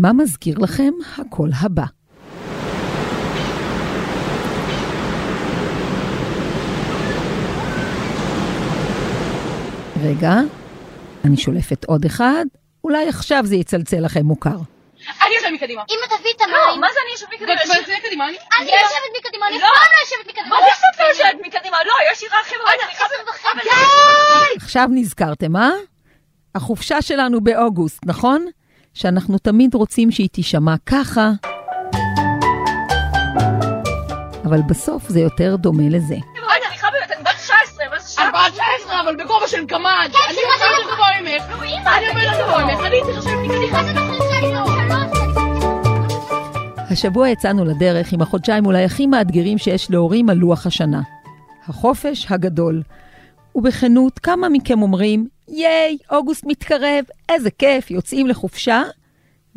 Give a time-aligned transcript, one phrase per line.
[0.00, 1.84] מה מזכיר לכם הקול הבא?
[10.02, 10.32] רגע,
[11.24, 12.44] אני שולפת עוד אחד,
[12.84, 14.48] אולי עכשיו זה יצלצל לכם מוכר.
[14.50, 15.82] אני יושבת מקדימה.
[15.90, 16.80] אמא תביא את לא, המים.
[16.80, 17.54] מה זה אני יושבת מקדימה?
[17.54, 18.24] לא, יושבת מקדימה.
[18.28, 19.60] אני אני יושבת מקדימה, אני לא.
[19.60, 20.48] פעם לא יושבת מקדימה.
[20.48, 21.76] מה זה שאת לא יושבת מקדימה?
[21.86, 23.04] לא, יש שירה חבר'ה, סליחה.
[24.56, 25.70] עכשיו נזכרתם, אה?
[26.54, 28.46] החופשה שלנו באוגוסט, נכון?
[28.98, 31.30] שאנחנו תמיד רוצים שהיא תישמע ככה,
[34.44, 36.14] אבל בסוף זה יותר דומה לזה.
[36.14, 38.28] רגע, סליחה באמת, אני בת 19, מה זה שעה?
[38.28, 40.10] את בת 19, אבל בגובה של קמ"ג.
[40.28, 41.42] אני יותר גבוה ממך.
[41.86, 42.80] אני יותר גבוה ממך.
[43.22, 43.26] שלוש.
[46.90, 51.00] השבוע יצאנו לדרך עם החודשיים אולי הכי מאתגרים שיש להורים על לוח השנה.
[51.68, 52.82] החופש הגדול.
[53.54, 58.82] ובכנות, כמה מכם אומרים, ייי, אוגוסט מתקרב, איזה כיף, יוצאים לחופשה?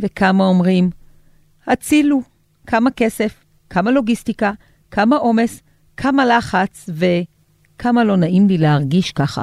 [0.02, 0.90] וכמה אומרים,
[1.68, 2.22] הצילו,
[2.68, 4.52] כמה כסף, כמה לוגיסטיקה,
[4.92, 5.62] כמה עומס,
[5.98, 9.42] כמה לחץ וכמה לא נעים לי להרגיש ככה.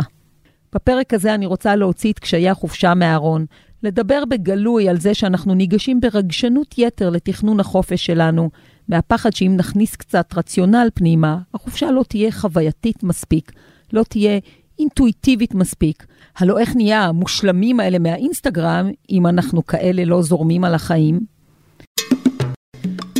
[0.74, 3.46] בפרק הזה אני רוצה להוציא את קשיי החופשה מהארון,
[3.82, 8.50] לדבר בגלוי על זה שאנחנו ניגשים ברגשנות יתר לתכנון החופש שלנו,
[8.88, 13.52] מהפחד שאם נכניס קצת רציונל פנימה, החופשה לא תהיה חווייתית מספיק,
[13.92, 14.38] לא תהיה
[14.78, 16.06] אינטואיטיבית מספיק.
[16.38, 21.20] הלוא איך נהיה המושלמים האלה מהאינסטגרם, אם אנחנו כאלה לא זורמים על החיים?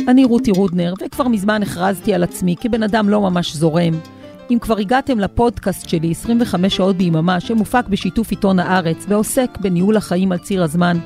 [0.07, 3.93] אני רותי רודנר, וכבר מזמן הכרזתי על עצמי כבן אדם לא ממש זורם.
[4.51, 10.31] אם כבר הגעתם לפודקאסט שלי 25 שעות ביממה, שמופק בשיתוף עיתון הארץ ועוסק בניהול החיים
[10.31, 10.97] על ציר הזמן,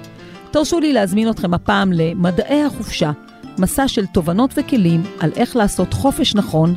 [0.52, 3.12] תרשו לי להזמין אתכם הפעם למדעי החופשה,
[3.58, 6.76] מסע של תובנות וכלים על איך לעשות חופש נכון,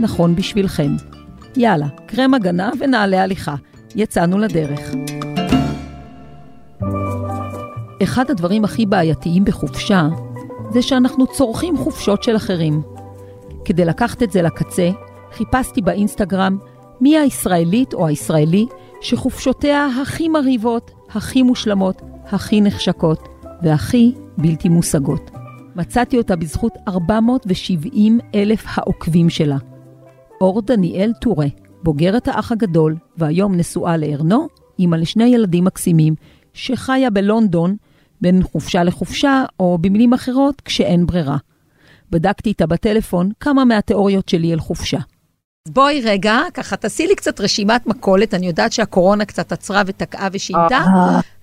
[0.00, 1.13] נכון בשבילכם.
[1.56, 3.54] יאללה, קרם הגנה ונעלי הליכה.
[3.96, 4.80] יצאנו לדרך.
[8.02, 10.08] אחד הדברים הכי בעייתיים בחופשה
[10.70, 12.82] זה שאנחנו צורכים חופשות של אחרים.
[13.64, 14.90] כדי לקחת את זה לקצה,
[15.32, 16.58] חיפשתי באינסטגרם
[17.00, 18.66] מי הישראלית או הישראלי
[19.00, 23.28] שחופשותיה הכי מרהיבות, הכי מושלמות, הכי נחשקות
[23.62, 25.30] והכי בלתי מושגות.
[25.76, 29.56] מצאתי אותה בזכות 470 אלף העוקבים שלה.
[30.44, 31.46] אור דניאל טורה,
[31.82, 36.14] בוגרת האח הגדול, והיום נשואה לארנו, אימא לשני ילדים מקסימים,
[36.52, 37.76] שחיה בלונדון
[38.20, 41.36] בין חופשה לחופשה, או במילים אחרות, כשאין ברירה.
[42.10, 44.98] בדקתי איתה בטלפון כמה מהתיאוריות שלי על חופשה.
[45.68, 50.84] בואי רגע, ככה תעשי לי קצת רשימת מכולת, אני יודעת שהקורונה קצת עצרה ותקעה ושינתה,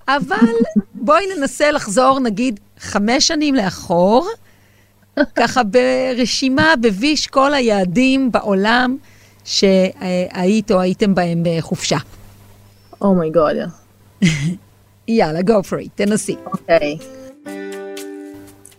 [0.07, 0.47] אבל
[0.95, 4.27] בואי ננסה לחזור נגיד חמש שנים לאחור,
[5.35, 8.97] ככה ברשימה, בביש כל היעדים בעולם
[9.45, 11.97] שהיית או הייתם בהם בחופשה.
[13.01, 13.55] אומייגוד.
[15.07, 16.35] יאללה, go for it, תנסי.
[16.45, 16.97] אוקיי.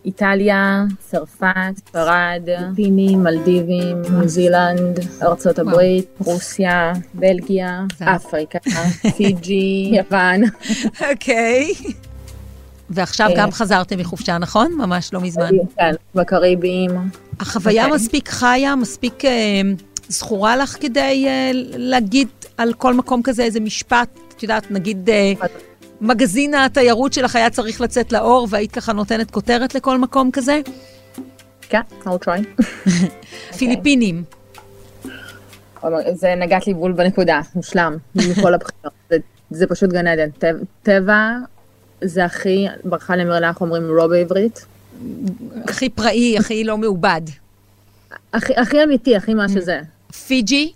[0.05, 2.41] איטליה, צרפת, ספרד,
[2.75, 8.59] פינים, מלדיבים, ניו זילנד, ארצות הברית, רוסיה, בלגיה, אפריקה,
[9.17, 10.41] פיג'י, יוון.
[11.11, 11.73] אוקיי.
[12.95, 13.35] ועכשיו אה.
[13.37, 14.73] גם חזרתם מחופשה, נכון?
[14.77, 15.49] ממש לא מזמן.
[15.77, 16.91] כן, בקריביים.
[17.39, 17.87] החוויה.
[17.87, 19.61] מספיק חיה, מספיק אה,
[20.07, 22.27] זכורה לך כדי אה, להגיד
[22.57, 25.33] על כל מקום כזה איזה משפט, את יודעת, נגיד אה,
[26.01, 30.61] מגזין התיירות שלך היה צריך לצאת לאור והיית ככה נותנת כותרת לכל מקום כזה?
[31.61, 32.63] כן, I'll try.
[33.57, 34.23] פיליפינים.
[36.13, 38.93] זה נגעת לי בול בנקודה, מושלם, מכל הבחינות.
[39.09, 39.17] זה-
[39.49, 40.29] זה פשוט גן עדן.
[40.83, 41.29] טבע
[42.03, 44.65] זה הכי, ברכה למרלה אנחנו אומרים רוב בעברית.
[45.63, 47.21] הכי פראי, הכי לא מעובד.
[48.33, 49.81] הכי הכי אמיתי, הכי מה שזה.
[50.27, 50.73] פיג'י,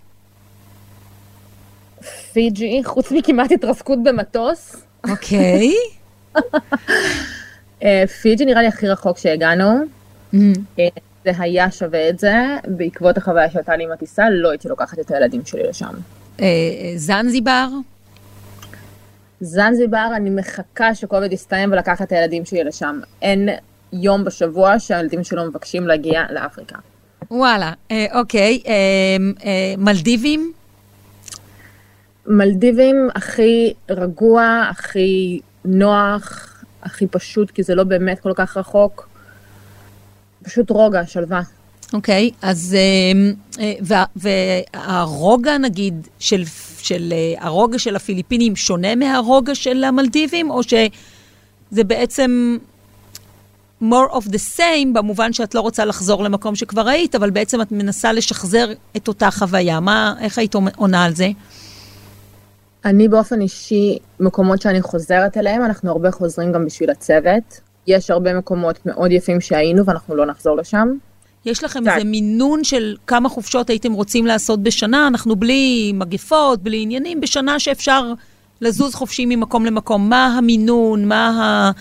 [2.34, 4.76] פיג'י, חוץ מכמעט התרסקות במטוס,
[5.10, 5.74] אוקיי.
[7.84, 9.72] אה, פיג'י נראה לי הכי רחוק שהגענו.
[10.34, 10.88] אה,
[11.26, 12.36] זה היה שווה את זה,
[12.68, 15.94] בעקבות החוויה שהייתה לי עם הטיסה, לא הייתי לוקחת את הילדים שלי לשם.
[16.40, 16.46] אה,
[16.96, 17.68] זנזיבר,
[19.42, 23.00] זנזיבר, אני מחכה שקוביד יסתיים ולקחת את הילדים שלי לשם.
[23.22, 23.50] אין
[23.94, 26.76] יום בשבוע שהילדים שלו מבקשים להגיע לאפריקה.
[27.32, 28.62] וואלה, אה, אוקיי.
[28.68, 28.74] אה,
[29.46, 30.52] אה, מלדיבים,
[32.28, 39.10] מלדיבים הכי רגוע, הכי נוח, הכי פשוט, כי זה לא באמת כל כך רחוק.
[40.44, 41.42] פשוט רוגע, שלווה.
[41.94, 43.32] אוקיי, אז אה,
[43.64, 46.44] אה, וה- והרוגע נגיד של,
[46.80, 52.58] של אה, הרוגע של הפיליפינים שונה מהרוגע של המלדיבים, או שזה בעצם
[53.82, 57.72] more of the same, במובן שאת לא רוצה לחזור למקום שכבר היית, אבל בעצם את
[57.72, 59.80] מנסה לשחזר את אותה חוויה.
[59.80, 61.28] מה, איך היית עונה על זה?
[62.86, 67.62] אני באופן אישי, מקומות שאני חוזרת אליהם, אנחנו הרבה חוזרים גם בשביל הצוות.
[67.88, 70.88] יש הרבה מקומות מאוד יפים שהיינו ואנחנו לא נחזור לשם.
[71.46, 71.92] יש לכם קצת.
[71.96, 75.08] איזה מינון של כמה חופשות הייתם רוצים לעשות בשנה?
[75.08, 78.14] אנחנו בלי מגפות, בלי עניינים, בשנה שאפשר
[78.62, 80.10] לזוז חופשי ממקום למקום.
[80.10, 81.06] מה המינון?
[81.06, 81.72] מה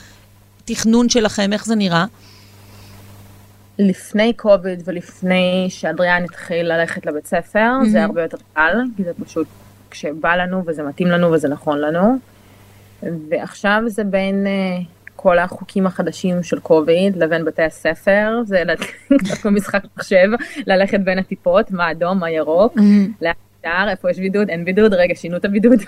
[0.63, 1.53] התכנון שלכם?
[1.53, 2.05] איך זה נראה?
[3.79, 7.89] לפני קוביד ולפני שאדריאן התחיל ללכת לבית ספר, מהמם.
[7.89, 9.47] זה הרבה יותר קל, כי זה פשוט
[9.91, 12.19] כשבא לנו וזה מתאים לנו וזה נכון לנו.
[13.03, 14.79] ועכשיו זה בין אה,
[15.17, 18.63] כל החוקים החדשים של קוביד לבין בתי הספר, זה
[19.43, 20.29] כמו משחק מחשב,
[20.67, 22.77] ללכת בין הטיפות, מה אדום, מה ירוק,
[23.23, 25.79] לאן אפשר, איפה יש בידוד, אין בידוד, רגע, שינו את הבידוד.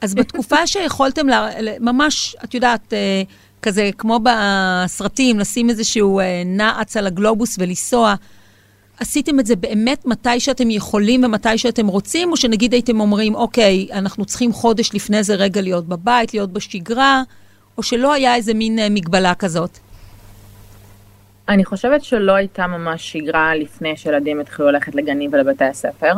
[0.00, 3.22] אז בתקופה שיכולתם ל- ל- ממש, את יודעת, אה,
[3.62, 8.14] כזה כמו בסרטים, לשים איזשהו אה, נעץ על הגלובוס ולנסוע,
[9.00, 13.88] עשיתם את זה באמת מתי שאתם יכולים ומתי שאתם רוצים, או שנגיד הייתם אומרים, אוקיי,
[13.92, 17.22] אנחנו צריכים חודש לפני זה רגע להיות בבית, להיות בשגרה,
[17.80, 19.78] או שלא היה איזה מין אה, מגבלה כזאת?
[21.48, 26.12] אני חושבת שלא הייתה ממש שגרה לפני שילדים התחילו ללכת לגנים ולבתי הספר.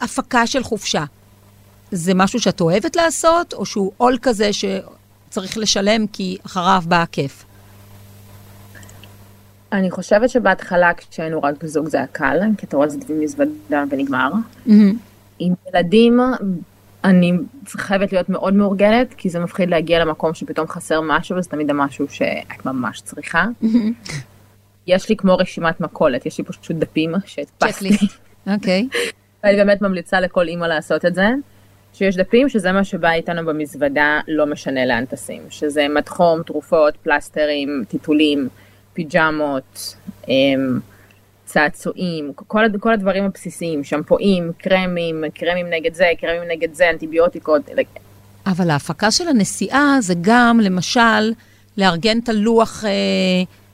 [0.00, 1.04] הפקה של חופשה.
[1.90, 7.44] זה משהו שאת אוהבת לעשות, או שהוא עול כזה שצריך לשלם כי אחריו בא הכיף?
[9.72, 14.30] אני חושבת שבהתחלה כשהיינו רק זוג זה היה קל, כי אתה רואה זה מזוודה ונגמר.
[15.38, 16.20] עם ילדים
[17.06, 17.32] אני
[17.68, 22.06] חייבת להיות מאוד מאורגנת, כי זה מפחיד להגיע למקום שפתאום חסר משהו, וזה תמיד המשהו
[22.08, 23.46] שאת ממש צריכה.
[24.86, 27.88] יש לי כמו רשימת מכולת, יש לי פשוט דפים שהדפסתי.
[28.46, 28.88] אוקיי.
[29.44, 31.28] ואני באמת ממליצה לכל אימא לעשות את זה.
[31.94, 35.42] שיש דפים שזה מה שבא איתנו במזוודה, לא משנה לאן טסים.
[35.50, 38.48] שזה מדחום, תרופות, פלסטרים, טיטולים,
[38.92, 39.96] פיג'מות,
[40.28, 40.78] אמ,
[41.46, 47.62] צעצועים, כל, כל הדברים הבסיסיים, שמפואים, קרמים, קרמים נגד זה, קרמים נגד זה, אנטיביוטיקות.
[48.46, 51.32] אבל ההפקה של הנסיעה זה גם, למשל,
[51.76, 52.90] לארגן את הלוח אה,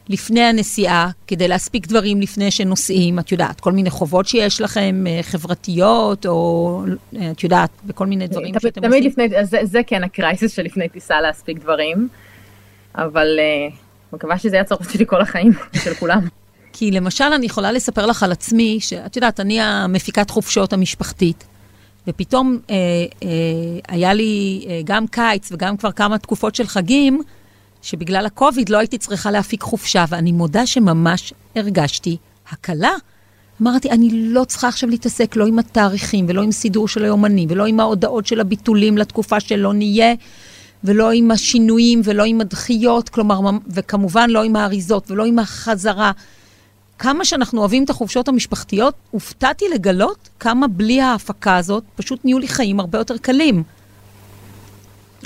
[0.08, 5.20] לפני הנסיעה, כדי להספיק דברים לפני שנוסעים, את יודעת, כל מיני חובות שיש לכם, אה,
[5.22, 6.82] חברתיות, או
[7.16, 9.10] אה, את יודעת, וכל מיני דברים תמיד- שאתם תמיד עושים.
[9.24, 12.08] לפני, אז זה, זה כן הקרייסיס שלפני טיסה להספיק דברים,
[12.94, 13.74] אבל uh,
[14.12, 15.52] מקווה שזה הצורך שלי כל החיים,
[15.84, 16.20] של כולם.
[16.72, 21.44] כי למשל, אני יכולה לספר לך על עצמי, שאת יודעת, אני המפיקת חופשות המשפחתית,
[22.06, 22.74] ופתאום אה,
[23.22, 23.28] אה,
[23.88, 27.22] היה לי אה, גם קיץ וגם כבר כמה תקופות של חגים,
[27.82, 32.16] שבגלל הקוביד לא הייתי צריכה להפיק חופשה, ואני מודה שממש הרגשתי
[32.50, 32.92] הקלה.
[33.62, 37.66] אמרתי, אני לא צריכה עכשיו להתעסק לא עם התאריכים, ולא עם סידור של היומנים, ולא
[37.66, 40.14] עם ההודעות של הביטולים לתקופה שלא נהיה,
[40.84, 46.12] ולא עם השינויים, ולא עם הדחיות, כלומר, וכמובן לא עם האריזות, ולא עם החזרה.
[47.02, 52.48] כמה שאנחנו אוהבים את החופשות המשפחתיות, הופתעתי לגלות כמה בלי ההפקה הזאת, פשוט נהיו לי
[52.48, 53.62] חיים הרבה יותר קלים.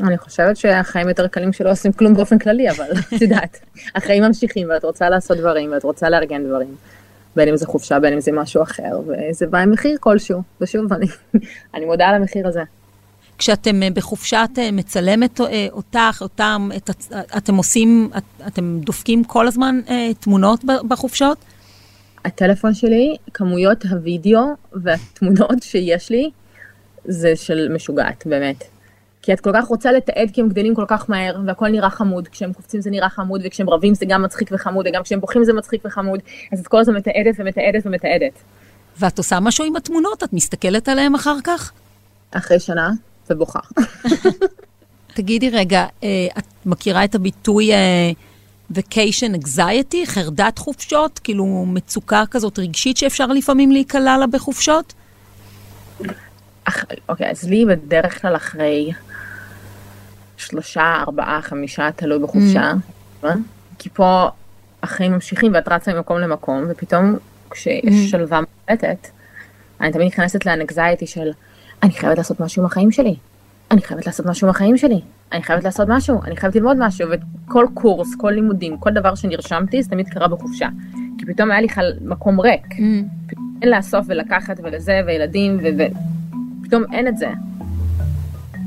[0.02, 2.84] אני חושבת שהחיים יותר קלים שלא עושים כלום באופן כללי, אבל
[3.16, 3.58] את יודעת,
[3.94, 6.74] החיים ממשיכים ואת רוצה לעשות דברים ואת רוצה לארגן דברים.
[7.36, 10.42] בין אם זה חופשה, בין אם זה משהו אחר, וזה בא עם מחיר כלשהו.
[10.60, 11.06] ושוב, אני,
[11.74, 12.62] אני מודה על המחיר הזה.
[13.38, 16.90] כשאתם אה, בחופשה, את אה, מצלמת אה, אותך, אותם, את,
[17.36, 19.80] אתם עושים, את, אתם דופקים כל הזמן
[20.20, 21.38] תמונות בחופשות?
[22.26, 24.40] הטלפון שלי, כמויות הוידאו
[24.72, 26.30] והתמונות שיש לי,
[27.04, 28.64] זה של משוגעת, באמת.
[29.22, 32.28] כי את כל כך רוצה לתעד כי הם גדלים כל כך מהר, והכל נראה חמוד.
[32.28, 35.52] כשהם קופצים זה נראה חמוד, וכשהם רבים זה גם מצחיק וחמוד, וגם כשהם בוכים זה
[35.52, 36.20] מצחיק וחמוד.
[36.52, 38.32] אז את כל הזמן מתעדת ומתעדת ומתעדת.
[38.98, 40.22] ואת עושה משהו עם התמונות?
[40.22, 41.72] את מסתכלת עליהן אחר כך?
[42.30, 42.90] אחרי שנה,
[43.30, 43.60] ובוכה.
[45.16, 48.10] תגידי רגע, אה, את מכירה את הביטוי אה,
[48.72, 51.18] vacation anxiety, חרדת חופשות?
[51.18, 54.94] כאילו מצוקה כזאת רגשית שאפשר לפעמים להיקלע לה בחופשות?
[57.08, 58.92] אוקיי, אז לי בדרך כלל אחרי
[60.36, 62.72] שלושה, ארבעה, חמישה, תלוי בחופשה.
[63.24, 63.34] אה?
[63.78, 64.28] כי פה
[64.82, 67.16] החיים ממשיכים ואת רצה ממקום למקום, ופתאום
[67.50, 69.08] כשיש שלווה מוחלטת,
[69.80, 71.30] אני תמיד נכנסת לאנקזייטי של
[71.82, 73.16] אני חייבת לעשות משהו עם החיים שלי.
[73.70, 75.00] אני חייבת לעשות משהו עם החיים שלי.
[75.32, 79.82] אני חייבת לעשות משהו, אני חייבת ללמוד משהו, וכל קורס, כל לימודים, כל דבר שנרשמתי,
[79.82, 80.68] זה תמיד קרה בחופשה.
[81.18, 81.92] כי פתאום היה לי חל...
[82.00, 82.66] מקום ריק.
[83.62, 85.82] אין לאסוף ולקחת ולזה, וילדים, ו...
[86.62, 87.28] ופתאום אין את זה.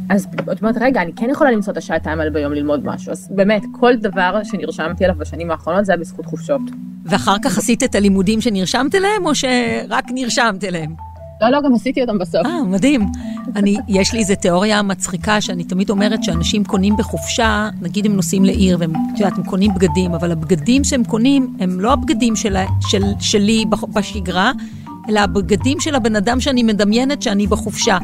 [0.09, 3.11] אז את אומרת, רגע, אני כן יכולה למצוא את השעתיים האלה ביום ללמוד משהו.
[3.11, 6.61] אז באמת, כל דבר שנרשמתי אליו בשנים האחרונות זה היה בזכות חופשות.
[7.05, 11.08] ואחר כך עשית את הלימודים שנרשמת אליהם, או שרק נרשמת אליהם?
[11.41, 12.45] לא, לא, גם עשיתי אותם בסוף.
[12.45, 13.05] אה, מדהים.
[13.55, 18.45] אני, יש לי איזו תיאוריה מצחיקה שאני תמיד אומרת שאנשים קונים בחופשה, נגיד הם נוסעים
[18.45, 22.57] לעיר והם, את יודעת, הם קונים בגדים, אבל הבגדים שהם קונים הם לא הבגדים של,
[22.81, 24.51] של, שלי בשגרה,
[25.09, 27.97] אלא הבגדים של הבן אדם שאני מדמיינת שאני בחופשה.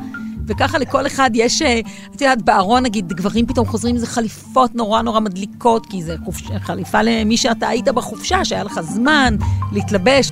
[0.47, 1.79] וככה לכל אחד יש, אה,
[2.15, 6.15] את יודעת, בארון נגיד, גברים פתאום חוזרים עם איזה חליפות נורא נורא מדליקות, כי זה
[6.25, 9.35] חופש, חליפה למי שאתה היית בחופשה, שהיה לך זמן
[9.71, 10.31] להתלבש.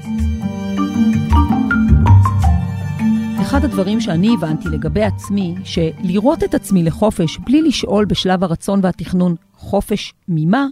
[3.54, 9.36] אחד הדברים שאני הבנתי לגבי עצמי, שלראות את עצמי לחופש בלי לשאול בשלב הרצון והתכנון
[9.54, 10.68] חופש ממה,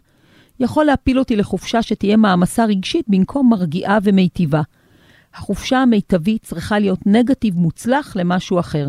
[0.59, 4.61] יכול להפיל אותי לחופשה שתהיה מעמסה רגשית במקום מרגיעה ומיטיבה.
[5.33, 8.87] החופשה המיטבית צריכה להיות נגטיב מוצלח למשהו אחר.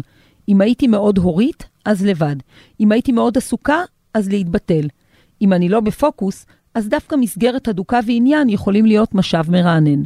[0.49, 2.37] אם הייתי מאוד הורית, אז לבד.
[2.81, 3.81] אם הייתי מאוד עסוקה,
[4.15, 4.89] אז להתבטל.
[5.43, 10.03] אם אני לא בפוקוס, אז דווקא מסגרת הדוקה ועניין יכולים להיות משאב מרענן.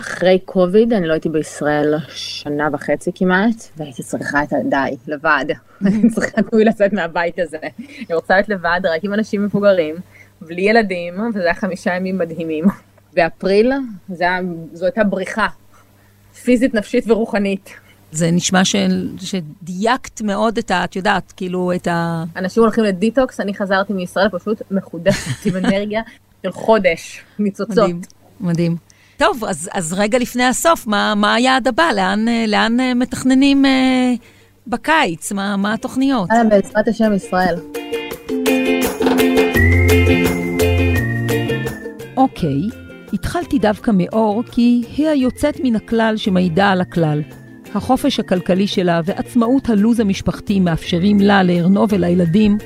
[0.00, 5.44] אחרי קוביד אני לא הייתי בישראל שנה וחצי כמעט, והייתי צריכה את הדי, לבד.
[5.86, 7.58] אני צריכה תמיד לצאת מהבית הזה.
[7.78, 9.94] אני רוצה להיות לבד רק עם אנשים מבוגרים,
[10.40, 12.64] בלי ילדים, וזה היה חמישה ימים מדהימים.
[13.14, 13.72] באפריל
[14.08, 14.40] זה היה,
[14.72, 15.46] זו הייתה בריחה,
[16.44, 17.70] פיזית, נפשית ורוחנית.
[18.12, 18.76] זה נשמע ש...
[19.20, 20.84] שדייקת מאוד את ה...
[20.84, 22.24] את יודעת, כאילו, את ה...
[22.36, 26.02] אנשים הולכים לדיטוקס, אני חזרתי מישראל פשוט מחודשת עם אנרגיה
[26.42, 27.78] של חודש, ניצוצות.
[27.78, 28.00] מדהים,
[28.40, 28.76] מדהים.
[29.24, 31.88] טוב, אז, אז רגע לפני הסוף, מה, מה היעד הבא?
[31.96, 34.12] לאן, לאן אה, מתכננים אה,
[34.66, 35.32] בקיץ?
[35.32, 36.28] מה, מה התוכניות?
[36.30, 37.54] יאללה, בעזרת השם ישראל.
[42.16, 42.60] אוקיי,
[43.12, 47.22] התחלתי דווקא מאור כי היא היוצאת מן הכלל שמעידה על הכלל.
[47.74, 52.58] החופש הכלכלי שלה ועצמאות הלו"ז המשפחתי מאפשרים לה, לארנוב ולילדים,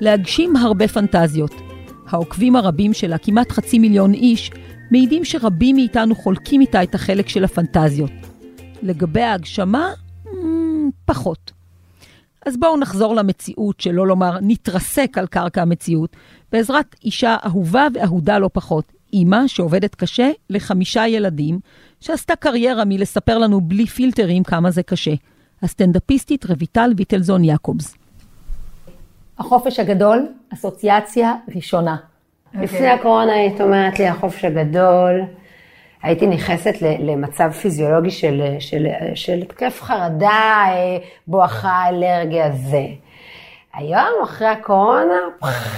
[0.00, 1.54] להגשים הרבה פנטזיות.
[2.08, 4.50] העוקבים הרבים שלה, כמעט חצי מיליון איש,
[4.90, 8.10] מעידים שרבים מאיתנו חולקים איתה את החלק של הפנטזיות.
[8.82, 9.88] לגבי ההגשמה,
[11.04, 11.52] פחות.
[12.46, 16.16] אז בואו נחזור למציאות, שלא לומר נתרסק על קרקע המציאות,
[16.52, 21.58] בעזרת אישה אהובה ואהודה לא פחות, אימא שעובדת קשה לחמישה ילדים,
[22.00, 25.14] שעשתה קריירה מלספר לנו בלי פילטרים כמה זה קשה.
[25.62, 27.94] הסטנדאפיסטית רויטל ויטלזון יעקובס.
[29.38, 31.96] החופש הגדול, אסוציאציה ראשונה.
[32.54, 32.62] Okay.
[32.62, 32.76] אוקיי.
[32.76, 35.22] לפני הקורונה היית אומרת לי החופש הגדול,
[36.02, 40.96] הייתי נכנסת למצב פיזיולוגי של, של, של התקף חרדה, אה,
[41.26, 42.84] בואכה אלרגיה זה.
[43.74, 45.14] היום, אחרי הקורונה,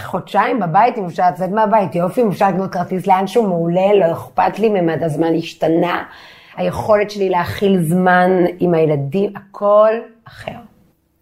[0.04, 4.59] חודשיים בבית, אם אפשר לצאת מהבית, יופי, אם אפשר לקנות כרטיס לאנשהו מעולה, לא אכפת
[4.59, 6.02] לי, ממד הזמן השתנה.
[6.56, 9.90] היכולת שלי להכיל זמן עם הילדים, הכל
[10.28, 10.59] אחר.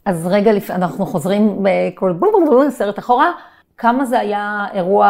[0.05, 3.31] אז רגע לפני, אנחנו חוזרים בכל סרט אחורה.
[3.79, 5.07] כמה זה היה אירוע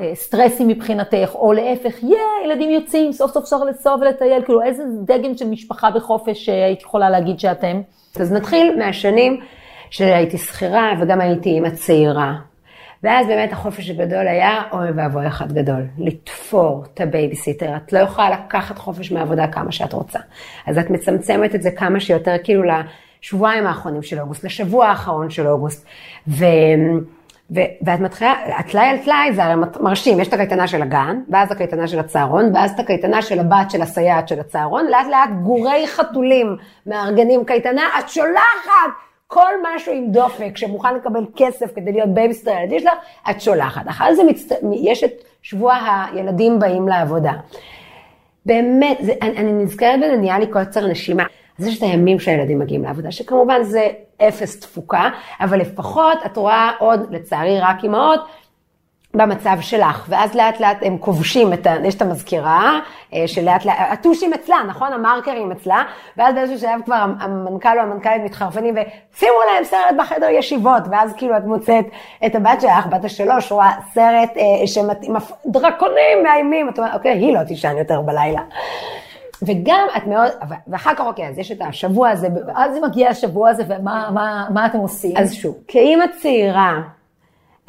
[0.00, 4.82] אה, סטרסי מבחינתך, או להפך, יא, ילדים יוצאים, סוף סוף אפשר לנסוע ולטייל, כאילו איזה
[5.04, 7.80] דגם של משפחה בחופש אה, היית יכולה להגיד שאתם?
[8.20, 9.40] אז נתחיל מהשנים
[9.90, 12.34] שהייתי שכירה וגם הייתי אימא צעירה.
[13.02, 17.76] ואז באמת החופש הגדול היה אוי ואבוי אחד גדול, לתפור את הבייביסיטר.
[17.76, 20.18] את לא יכולה לקחת חופש מהעבודה כמה שאת רוצה.
[20.66, 25.46] אז את מצמצמת את זה כמה שיותר כאילו לשבועיים האחרונים של אוגוסט, לשבוע האחרון של
[25.46, 25.86] אוגוסט.
[26.28, 26.44] ו...
[27.50, 31.52] ו- ואת מתחילה, הטלאי על טלאי זה הרי מרשים, יש את הקייטנה של הגן, ואז
[31.52, 35.86] הקייטנה של הצהרון, ואז את הקייטנה של הבת של הסייעת של הצהרון, לאט לאט גורי
[35.86, 38.90] חתולים מארגנים קייטנה, את שולחת
[39.26, 42.92] כל משהו עם דופק שמוכן לקבל כסף כדי להיות בייביסטר לילדים שלך,
[43.30, 43.88] את שולחת.
[43.88, 44.52] אחרי זה מצט...
[44.72, 45.74] יש את שבוע
[46.12, 47.32] הילדים באים לעבודה.
[48.46, 51.24] באמת, זה, אני, אני נזכרת בזה, נהיה לי קוצר נשימה.
[51.58, 53.88] אז יש את הימים שהילדים מגיעים לעבודה, שכמובן זה
[54.22, 55.08] אפס תפוקה,
[55.40, 58.20] אבל לפחות את רואה עוד, לצערי רק אימהות,
[59.14, 61.74] במצב שלך, ואז לאט לאט הם כובשים את ה...
[61.84, 62.80] יש את המזכירה,
[63.14, 64.92] אה, שלאט לאט, הטושים אצלה, נכון?
[64.92, 65.82] המרקרים אצלה,
[66.16, 71.36] ואז באיזשהו שלב כבר המנכ"ל או המנכ"לית מתחרפנים ושימו להם סרט בחדר ישיבות, ואז כאילו
[71.36, 71.84] את מוצאת
[72.26, 75.14] את הבת שלך, בת השלוש, רואה סרט אה, שמתאים,
[75.46, 78.40] דרקונים מאיימים, את אומרת, אוקיי, היא לא תישן יותר בלילה.
[79.46, 80.30] וגם את מאוד,
[80.66, 82.28] ואחר כך אוקיי, אז יש את השבוע הזה.
[82.54, 85.16] אז מגיע השבוע הזה, ומה מה, מה אתם עושים?
[85.16, 86.80] אז שוב, כאימא צעירה,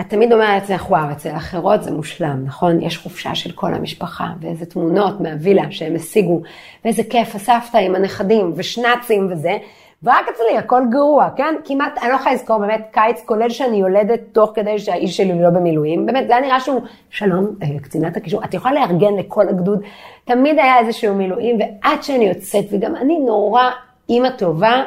[0.02, 2.82] את תמיד אומרת לעצמך, וואו, אצל אחרות זה מושלם, נכון?
[2.82, 6.42] יש חופשה של כל המשפחה, ואיזה תמונות מהווילה שהם השיגו,
[6.86, 9.58] ואיזה כיף, הסבתא עם הנכדים, ושנאצים וזה,
[10.06, 11.56] ורק אצלי הכל גרוע, כן?
[11.66, 15.50] כמעט, אני לא יכולה לזכור באמת קיץ, כולל שאני יולדת תוך כדי שהאיש שלי לא
[15.50, 16.06] במילואים.
[16.06, 19.82] באמת, זה היה נראה שהוא, שלום, אה, קצינת הקישור, את יכולה לארגן לכל הגדוד.
[20.26, 23.64] תמיד היה איזשהו מילואים, ועד שאני יוצאת, וגם אני נורא
[24.10, 24.84] אימא טובה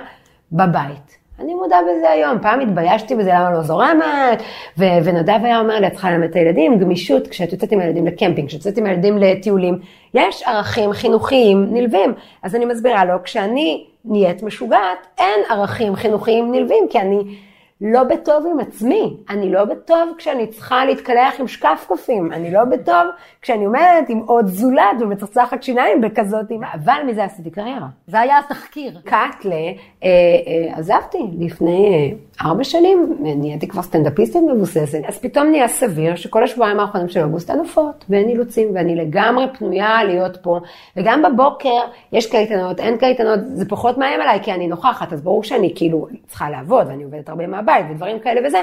[0.52, 1.18] בבית.
[1.40, 4.42] אני מודה בזה היום, פעם התביישתי בזה למה לא זורמת,
[4.78, 8.06] ו- ונדב היה אומר לי, את צריכה ללמד את הילדים, גמישות, כשאת יוצאת עם הילדים
[8.06, 9.78] לקמפינג, כשאת יוצאת עם הילדים לטיולים,
[10.14, 12.14] יש ערכים חינוכיים נלווים.
[12.42, 17.36] אז אני מסבירה לו, כשאני נהיית משוגעת, אין ערכים חינוכיים נלווים, כי אני
[17.80, 23.06] לא בטוב עם עצמי, אני לא בטוב כשאני צריכה להתקלח עם שקפקפים, אני לא בטוב
[23.42, 27.86] כשאני עומדת עם עוד זולת ומצחצחת שיניים בכזאת, אבל מזה עשיתי קריירה.
[28.06, 29.00] זה היה התחקיר.
[29.04, 29.72] קאטלה, אה,
[30.02, 36.44] אה, עזבתי לפני אה, ארבע שנים, נהייתי כבר סטנדאפיסטית מבוססת, אז פתאום נהיה סביר שכל
[36.44, 40.60] השבועיים האחרונים של אוגוסט אין עופות ואין אילוצים, ואני לגמרי פנויה להיות פה,
[40.96, 41.80] וגם בבוקר
[42.12, 46.06] יש קייטנות, אין קייטנות, זה פחות מאיים עליי כי אני נוכחת, אז ברור שאני כאילו
[46.26, 48.58] צריכה לעבוד, ואני עובדת הרבה מהבית ודברים כאלה וזה,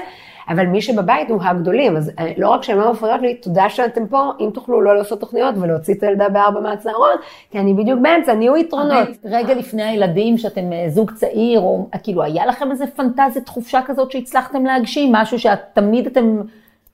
[0.50, 4.08] אבל מי שבבית הוא הגדולים, אז אה, לא רק שהן לא מפריעות לי, תודה שאתם
[4.08, 7.16] פה, אם תוכלו לא לעשות תוכניות ולהוציא את הילדה בארבע מהצהרון,
[7.52, 9.08] כי אני בדיוק באמצע, נהיו יתרונות.
[9.26, 14.12] רגע לפני הילדים, שאתם אה, זוג צעיר, או כאילו, היה לכם איזה פנטזיית חופשה כזאת
[14.12, 15.12] שהצלחתם להגשים?
[15.12, 16.42] משהו שתמיד אתם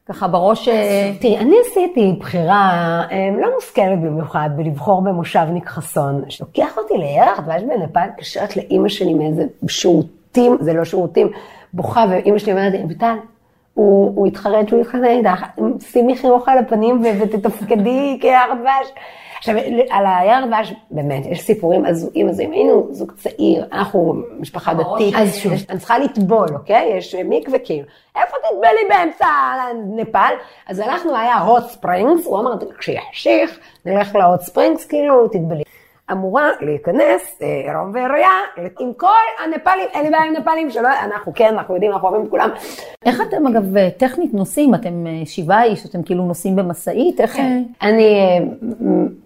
[0.06, 0.68] ככה בראש...
[0.68, 7.40] אה, תראי, אני עשיתי בחירה אה, לא מושכלת במיוחד בלבחור במושבניק חסון, שלוקח אותי לירח
[7.40, 11.32] דבש בנפאל, מתקשרת לאימא שלי מאיזה שירותים, זה לא שירותים,
[11.74, 13.16] בוכה, ואימא שלי אומרת לי, אביטל,
[13.74, 15.46] הוא, הוא התחרט שהוא יתחתן איתך,
[15.80, 18.92] שימי חיוך על הפנים ותתפקדי כירח דבש.
[19.38, 19.56] עכשיו,
[19.90, 22.52] על הירח דבש, באמת, יש סיפורים הזויים הזויים.
[22.52, 25.16] היינו זוג צעיר, אנחנו משפחה דתית.
[25.18, 25.52] אז שוב.
[25.70, 26.98] אני צריכה לטבול, אוקיי?
[26.98, 27.88] יש מקווה כאילו.
[28.16, 29.28] איפה תטבלי באמצע
[29.96, 30.34] נפאל?
[30.68, 35.64] אז הלכנו, היה hot springs, הוא אמר, כשיחשיך, נלך ל-hot springs, כאילו, תטבלי.
[36.12, 38.30] אמורה להיכנס אה, רום ועריה
[38.80, 39.08] עם כל
[39.44, 42.50] הנפאלים, אין לי בעיה עם נפאלים שלא, אנחנו כן, אנחנו יודעים, אנחנו אוהבים את כולם.
[43.06, 44.76] איך אתם אגב אה, טכנית נוסעים?
[44.76, 47.22] אתם אה, שבעה איש, אתם כאילו נוסעים במשאית?
[47.22, 47.40] איך...
[47.40, 48.40] אה, אני,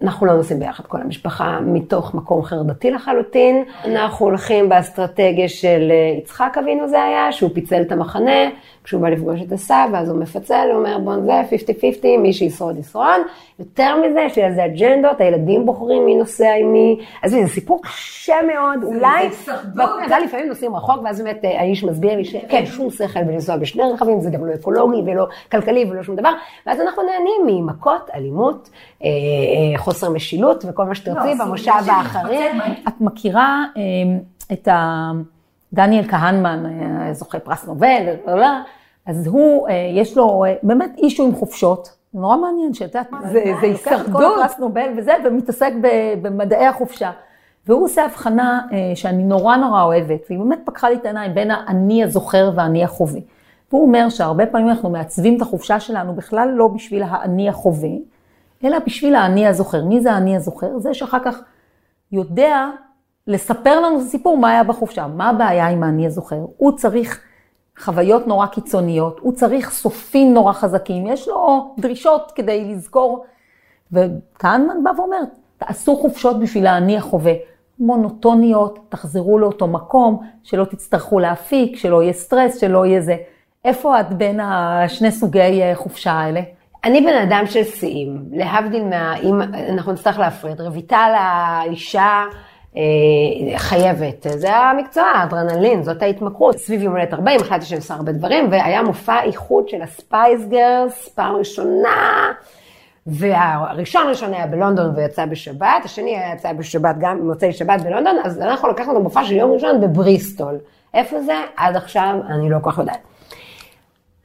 [0.02, 3.64] אנחנו לא נוסעים ביחד כל המשפחה מתוך מקום חרדתי לחלוטין.
[3.84, 8.50] אנחנו הולכים באסטרטגיה של יצחק אבינו זה היה, שהוא פיצל את המחנה,
[8.86, 11.42] כשהוא בא לפגוש את הסבא, אז הוא מפצל, הוא אומר בוא זה
[12.02, 13.20] 50-50, מי שישרוד ישרוד.
[13.58, 17.00] יותר מזה, יש לי על זה אג'נדות, הילדים בוחרים מי נוסע עם מי.
[17.22, 19.28] אז זה סיפור קשה מאוד, אולי,
[19.74, 23.82] ואתה לפעמים נוסעים רחוק, ואז באמת אה, האיש מסביר לי שאין שום שכל בלנסוע בשני
[23.94, 26.32] רכבים, זה גם לא אקולוגי ולא כלכלי ולא שום דבר,
[26.66, 28.70] ואז אנחנו נהנים ממכות, אלימות,
[29.04, 32.48] אה, אה, חוסר משילות וכל מה שתרצי במושב האחרי.
[32.88, 33.64] את מכירה
[34.52, 35.10] את ה...
[35.72, 36.62] דניאל כהנמן,
[37.12, 38.46] זוכה פרס נובל, ולא,
[39.06, 41.96] אז הוא, אה, יש לו אה, באמת אישו עם חופשות.
[42.14, 45.72] נורא מעניין, שאת יודעת, זה, זה לוקח את כל הישרדות, פרס נובל וזה, ומתעסק
[46.22, 47.10] במדעי החופשה.
[47.66, 51.50] והוא עושה הבחנה אה, שאני נורא נורא אוהבת, והיא באמת פקחה לי את העיניים בין
[51.50, 53.20] האני הזוכר והאני החווה.
[53.72, 57.88] והוא אומר שהרבה פעמים אנחנו מעצבים את החופשה שלנו בכלל לא בשביל האני החווה,
[58.64, 59.84] אלא בשביל האני הזוכר.
[59.84, 60.78] מי זה האני הזוכר?
[60.78, 61.40] זה שאחר כך
[62.12, 62.68] יודע
[63.26, 65.06] לספר לנו את הסיפור מה היה בחופשה.
[65.06, 66.40] מה הבעיה עם האני הזוכר?
[66.56, 67.20] הוא צריך
[67.78, 73.24] חוויות נורא קיצוניות, הוא צריך סופים נורא חזקים, יש לו דרישות כדי לזכור.
[73.92, 75.20] וכהנמן בא ואומר,
[75.58, 77.32] תעשו חופשות בשביל האני החווה.
[77.78, 83.16] מונוטוניות, תחזרו לאותו מקום, שלא תצטרכו להפיק, שלא יהיה סטרס, שלא יהיה זה.
[83.64, 86.40] איפה את בין השני סוגי אה, חופשה האלה?
[86.84, 89.16] אני בן אדם של שיאים, להבדיל מה...
[89.16, 92.24] אם אנחנו נצטרך להפריד, רויטל האישה
[93.56, 96.56] חייבת, זה המקצוע, האדרנלין, זאת ההתמכרות.
[96.56, 101.08] סביב יום הולדת 40, החלטתי שאני עושה הרבה דברים, והיה מופע איחוד של הספייס גרס,
[101.08, 102.32] פעם ראשונה,
[103.06, 108.40] והראשון ראשון היה בלונדון ויצא בשבת, השני היה יצא בשבת גם במוצאי שבת בלונדון, אז
[108.40, 110.58] אנחנו לקחנו את המופע של יום ראשון בבריסטול.
[110.94, 111.34] איפה זה?
[111.56, 113.00] עד עכשיו אני לא כל כך יודעת.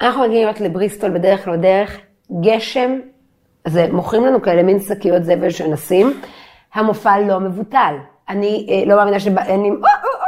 [0.02, 1.98] אנחנו מגיעים רק לבריסטול בדרך לא דרך,
[2.42, 3.00] גשם,
[3.66, 6.22] אז מוכרים לנו כאלה מין שקיות זבל שנשים,
[6.74, 7.96] המופע לא מבוטל.
[8.32, 9.86] אני אה, לא מאמינה או,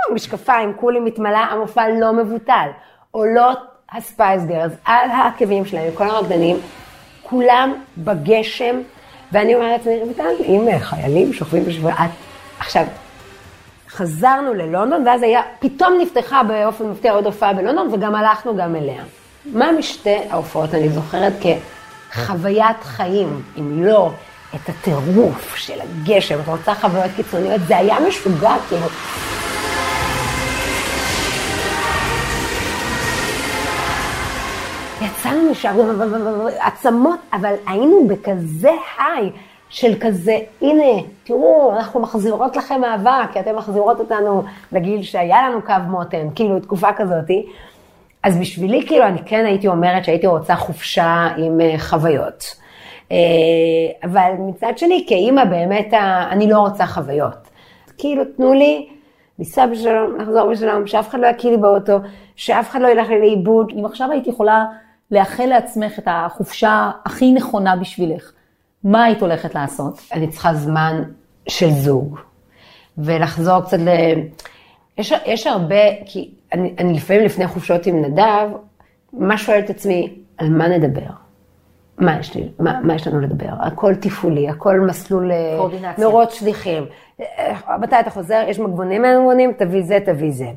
[0.09, 2.67] או, משקפיים, כולי מתמלאה, המופע לא מבוטל.
[3.11, 3.59] עולות
[3.91, 6.57] הספייס גרס על העקבים שלהם, כל הרקדנים,
[7.23, 8.75] כולם בגשם,
[9.31, 12.07] ואני אומרת לעצמי, רויטל, אם אה, חיילים שוכבים בשבועה,
[12.59, 12.85] עכשיו,
[13.89, 19.03] חזרנו ללונדון, ואז היה, פתאום נפתחה באופן מפתיע עוד הופעה בלונדון, וגם הלכנו גם אליה.
[19.45, 21.33] מה משתי ההופעות אני זוכרת
[22.11, 24.11] כחוויית חיים, אם לא
[24.55, 28.87] את הטירוף של הגשם, את רוצה חוויות קיצוניות, זה היה משוגע, כאילו.
[35.01, 35.75] יצאנו משם,
[36.59, 39.31] עצמות, אבל היינו בכזה היי
[39.69, 45.61] של כזה, הנה, תראו, אנחנו מחזירות לכם אהבה, כי אתן מחזירות אותנו לגיל שהיה לנו
[45.61, 47.45] קו מותן, כאילו, תקופה כזאתי.
[48.23, 52.62] אז בשבילי, כאילו, אני כן הייתי אומרת שהייתי רוצה חופשה עם אה, חוויות.
[53.13, 55.93] אה, אבל מצד שני, כאימא באמת,
[56.31, 57.49] אני לא רוצה חוויות.
[57.97, 58.89] כאילו, תנו לי
[59.39, 61.97] לנסוע בשלום, לחזור בשלום, שאף אחד לא יקיא לי באוטו,
[62.35, 63.71] שאף אחד לא ילך לי לאיבוד.
[63.79, 64.65] אם עכשיו היית יכולה
[65.11, 68.31] לאחל לעצמך את החופשה הכי נכונה בשבילך,
[68.83, 70.01] מה היית הולכת לעשות?
[70.13, 71.03] אני צריכה זמן
[71.47, 72.19] של זוג,
[72.97, 73.89] ולחזור קצת ל...
[74.97, 78.49] יש, יש הרבה, כי אני, אני לפעמים לפני חופשות עם נדב,
[79.13, 81.22] מה שואל את עצמי, על מה נדבר?
[82.05, 83.49] מה יש, לי, מה, מה יש לנו לדבר?
[83.59, 85.93] הכל תפעולי, הכל מסלול אה.
[85.97, 86.85] מרוץ שליחים.
[87.21, 88.43] אה, מתי אתה חוזר?
[88.47, 90.47] יש מגבונים מגבונים, תביא זה, תביא זה.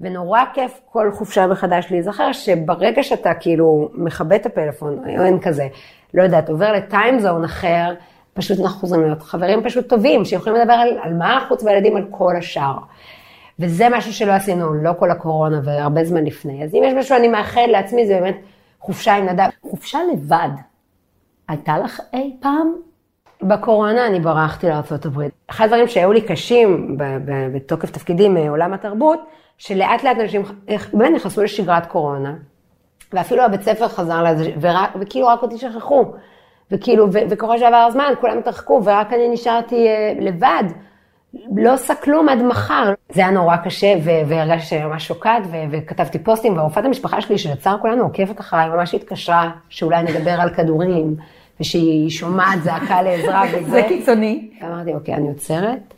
[0.00, 5.68] ונורא כיף כל חופשה מחדש להיזכר שברגע שאתה כאילו מכבה את הפלאפון, או אין כזה,
[6.14, 7.94] לא יודעת, עובר לטיימזון אחר,
[8.34, 12.04] פשוט אנחנו חוזרים להיות חברים פשוט טובים, שיכולים לדבר על, על מה חוץ מהילדים, על
[12.10, 12.78] כל השאר.
[13.58, 16.64] וזה משהו שלא עשינו, לא כל הקורונה והרבה זמן לפני.
[16.64, 18.36] אז אם יש משהו שאני מאחל לעצמי, זה באמת
[18.80, 19.48] חופשה עם נדב.
[19.70, 20.48] חופשה לבד.
[21.48, 22.74] הייתה לך אי פעם?
[23.42, 25.20] בקורונה אני ברחתי לארה"ב.
[25.46, 26.96] אחד הדברים שהיו לי קשים
[27.54, 29.20] בתוקף תפקידי מעולם התרבות,
[29.58, 30.42] שלאט לאט אנשים
[30.92, 32.34] באמת נכנסו לשגרת קורונה,
[33.12, 36.04] ואפילו הבית ספר חזר לזה, ורק, וכאילו רק אותי שכחו.
[36.70, 40.64] וכאילו, וככל שעבר הזמן, כולם התרחקו, ורק אני נשארתי אה, לבד.
[41.56, 42.92] לא עושה כלום עד מחר.
[43.12, 48.02] זה היה נורא קשה, והרגשתי שאני ממש שוקעת, וכתבתי פוסטים, ורופאת המשפחה שלי, שלצער כולנו
[48.02, 51.16] עוקבת אחריי, ממש התקשרה, שאולי נדבר על כדורים,
[51.60, 53.70] ושהיא שומעת זעקה לעזרה וזה.
[53.70, 54.50] זה קיצוני.
[54.62, 55.94] אמרתי, אוקיי, אני עוצרת,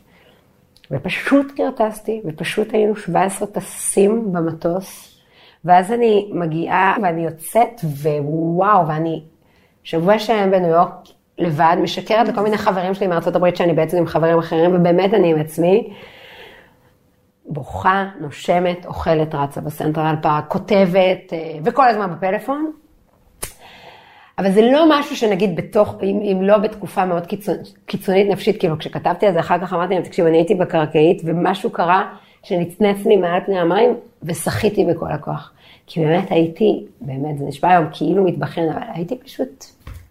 [0.91, 5.19] ופשוט קרטסתי, ופשוט היינו 17 טסים במטוס,
[5.65, 9.23] ואז אני מגיעה ואני יוצאת, ווואו, ואני
[9.83, 10.91] שבוע שלם בניו יורק
[11.39, 15.31] לבד, משקרת לכל מיני חברים שלי מארצות הברית שאני בעצם עם חברים אחרים, ובאמת אני
[15.31, 15.93] עם עצמי.
[17.45, 22.71] בוכה, נושמת, אוכלת, רצה בסנטרל פארק, כותבת, אה, וכל הזמן בפלאפון.
[24.37, 28.77] אבל זה לא משהו שנגיד בתוך, אם, אם לא בתקופה מאוד קיצונ, קיצונית נפשית, כאילו
[28.77, 33.15] כשכתבתי על זה אחר כך אמרתי להם, תקשיב, אני הייתי בקרקעית ומשהו קרה שנצנץ לי
[33.15, 35.53] מעל פני המים ושחיתי בכל הכוח.
[35.87, 39.65] כי באמת הייתי, באמת, זה נשמע היום כאילו מתבכיין, אבל הייתי פשוט,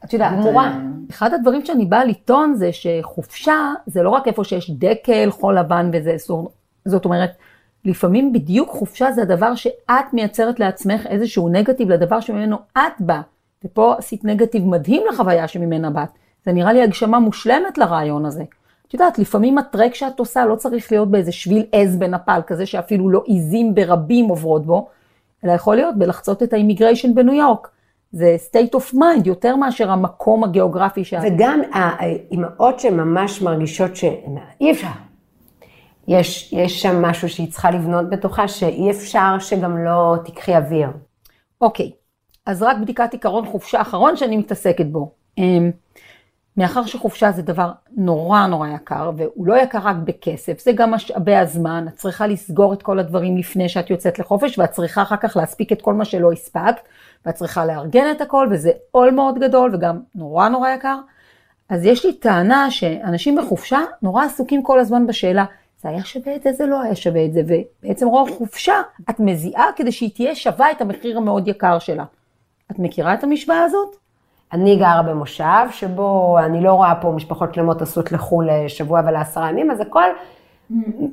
[0.05, 0.67] את יודעת, גמורה.
[0.67, 0.79] אה,
[1.11, 5.91] אחד הדברים שאני באה לטעון זה שחופשה זה לא רק איפה שיש דקל, חול לבן
[5.93, 6.51] וזה אסור.
[6.85, 7.31] זאת אומרת,
[7.85, 13.21] לפעמים בדיוק חופשה זה הדבר שאת מייצרת לעצמך איזשהו נגטיב לדבר שממנו את באה.
[13.65, 16.09] ופה עשית נגטיב מדהים לחוויה שממנה באת.
[16.45, 18.45] זה נראה לי הגשמה מושלמת לרעיון הזה.
[18.89, 23.11] את יודעת, לפעמים הטרק שאת עושה לא צריך להיות באיזה שביל עז בנפאל, כזה שאפילו
[23.11, 24.89] לא עיזים ברבים עוברות בו,
[25.45, 27.69] אלא יכול להיות בלחצות את האימיגריישן בניו יורק.
[28.12, 31.23] זה state of mind יותר מאשר המקום הגיאוגרפי שאת.
[31.27, 34.87] וגם האימהות שממש מרגישות שאי אפשר.
[36.09, 40.88] יש, יש שם משהו שהיא צריכה לבנות בתוכה, שאי אפשר שגם לא תיקחי אוויר.
[41.61, 41.90] אוקיי,
[42.47, 45.11] אז רק בדיקת עיקרון חופשה אחרון שאני מתעסקת בו.
[46.59, 51.35] מאחר שחופשה זה דבר נורא נורא יקר, והוא לא יקר רק בכסף, זה גם משאבי
[51.35, 55.37] הזמן, את צריכה לסגור את כל הדברים לפני שאת יוצאת לחופש, ואת צריכה אחר כך
[55.37, 56.77] להספיק את כל מה שלא הספקת,
[57.27, 60.99] ואת צריכה לארגן את הכל, וזה עול מאוד גדול וגם נורא נורא יקר.
[61.68, 65.44] אז יש לי טענה שאנשים בחופשה נורא עסוקים כל הזמן בשאלה,
[65.83, 69.21] זה היה שווה את זה, זה לא היה שווה את זה, ובעצם רוב חופשה את
[69.21, 72.05] מזיעה כדי שהיא תהיה שווה את המחיר המאוד יקר שלה.
[72.71, 74.08] את מכירה את המשוואה הזאת?
[74.53, 79.71] אני גרה במושב, שבו אני לא רואה פה משפחות שלמות טסות לחו"ל לשבוע ולעשרה ימים,
[79.71, 80.05] אז הכל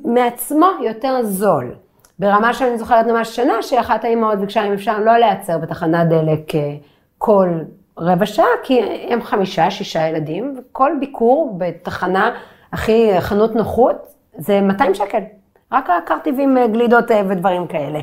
[0.04, 1.74] מעצמו יותר זול.
[2.18, 6.74] ברמה שאני זוכרת ממש שנה, שאחת האימהות ביקשה אם אפשר לא להיעצר בתחנת דלק אה,
[7.18, 7.48] כל
[7.98, 12.30] רבע שעה, כי הם חמישה, שישה ילדים, וכל ביקור בתחנה
[12.72, 13.96] הכי חנות נוחות,
[14.38, 15.20] זה 200 שקל.
[15.72, 17.98] רק הקרטיבים, אה, גלידות אה, ודברים כאלה.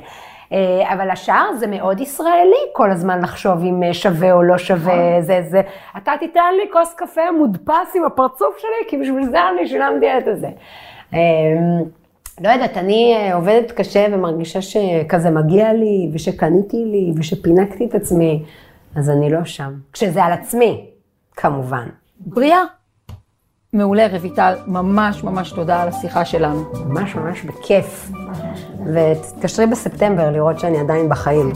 [0.54, 5.22] אה, אבל השאר זה מאוד ישראלי כל הזמן לחשוב אם אה, שווה או לא שווה,
[5.22, 5.62] זה, זה.
[5.98, 10.40] אתה תיתן לי כוס קפה מודפס עם הפרצוף שלי, כי בשביל זה אני שילמתי את
[10.40, 10.50] זה.
[11.14, 11.20] אה,
[12.42, 18.44] לא יודעת, אני אה, עובדת קשה ומרגישה שכזה מגיע לי, ושקניתי לי, ושפינקתי את עצמי,
[18.96, 19.74] אז אני לא שם.
[19.94, 20.86] כשזה על עצמי,
[21.36, 21.88] כמובן.
[22.20, 22.64] בריאה.
[23.74, 26.64] מעולה, רויטל, ממש ממש תודה על השיחה שלנו.
[26.86, 28.12] ממש ממש בכיף.
[28.94, 31.54] ותתקשרי בספטמבר לראות שאני עדיין בחיים.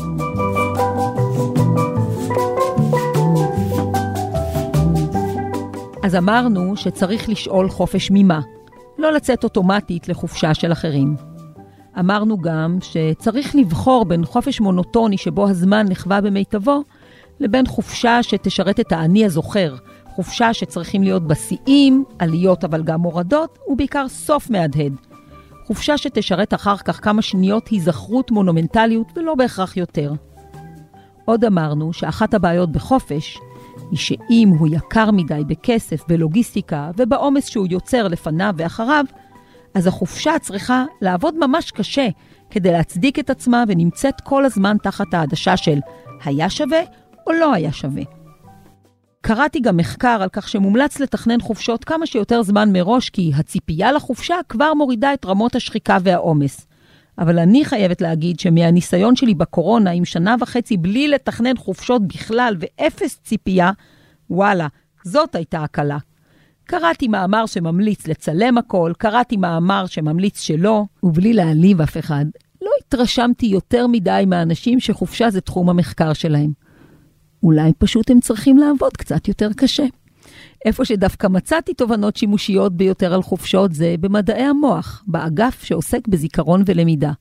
[6.04, 8.40] אז אמרנו שצריך לשאול חופש ממה,
[8.98, 11.16] לא לצאת אוטומטית לחופשה של אחרים.
[12.00, 16.84] אמרנו גם שצריך לבחור בין חופש מונוטוני שבו הזמן נחווה במיטבו,
[17.40, 19.76] לבין חופשה שתשרת את האני הזוכר,
[20.18, 24.94] חופשה שצריכים להיות בה שיאים, עליות אבל גם מורדות, ובעיקר סוף מהדהד.
[25.66, 30.14] חופשה שתשרת אחר כך כמה שניות היזכרות מונומנטליות ולא בהכרח יותר.
[31.26, 33.38] עוד אמרנו שאחת הבעיות בחופש
[33.92, 39.06] היא שאם הוא יקר מדי בכסף, בלוגיסטיקה ובעומס שהוא יוצר לפניו ואחריו,
[39.74, 42.08] אז החופשה צריכה לעבוד ממש קשה
[42.50, 45.80] כדי להצדיק את עצמה ונמצאת כל הזמן תחת העדשה של
[46.24, 46.82] היה שווה
[47.28, 48.17] או לא היה שווה.
[49.22, 54.36] קראתי גם מחקר על כך שמומלץ לתכנן חופשות כמה שיותר זמן מראש, כי הציפייה לחופשה
[54.50, 56.68] כבר מורידה את רמות השחיקה והעומס.
[57.20, 63.20] אבל אני חייבת להגיד שמהניסיון שלי בקורונה, עם שנה וחצי בלי לתכנן חופשות בכלל ואפס
[63.24, 63.72] ציפייה,
[64.30, 64.68] וואלה,
[65.04, 65.98] זאת הייתה הקלה.
[66.64, 72.26] קראתי מאמר שממליץ לצלם הכל, קראתי מאמר שממליץ שלא, ובלי להעליב אף אחד,
[72.62, 76.67] לא התרשמתי יותר מדי מהאנשים שחופשה זה תחום המחקר שלהם.
[77.44, 79.86] אולי פשוט הם צריכים לעבוד קצת יותר קשה.
[80.66, 87.12] איפה שדווקא מצאתי תובנות שימושיות ביותר על חופשות זה במדעי המוח, באגף שעוסק בזיכרון ולמידה.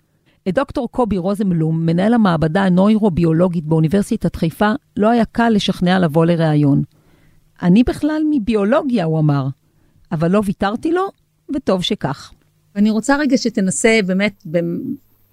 [0.48, 6.82] את דוקטור קובי רוזנבלום, מנהל המעבדה הנוירוביולוגית באוניברסיטת חיפה, לא היה קל לשכנע לבוא לראיון.
[7.62, 9.46] אני בכלל מביולוגיה, הוא אמר,
[10.12, 11.08] אבל לא ויתרתי לו,
[11.54, 12.32] וטוב שכך.
[12.76, 14.46] אני רוצה רגע שתנסה באמת,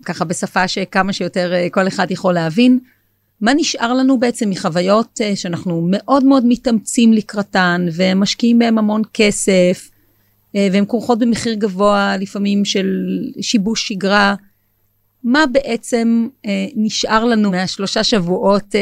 [0.05, 2.79] ככה בשפה שכמה שיותר אה, כל אחד יכול להבין,
[3.41, 9.89] מה נשאר לנו בעצם מחוויות אה, שאנחנו מאוד מאוד מתאמצים לקראתן ומשקיעים בהן המון כסף
[10.55, 12.87] אה, והן כרוכות במחיר גבוה לפעמים של
[13.41, 14.35] שיבוש שגרה.
[15.23, 18.75] מה בעצם אה, נשאר לנו מהשלושה שבועות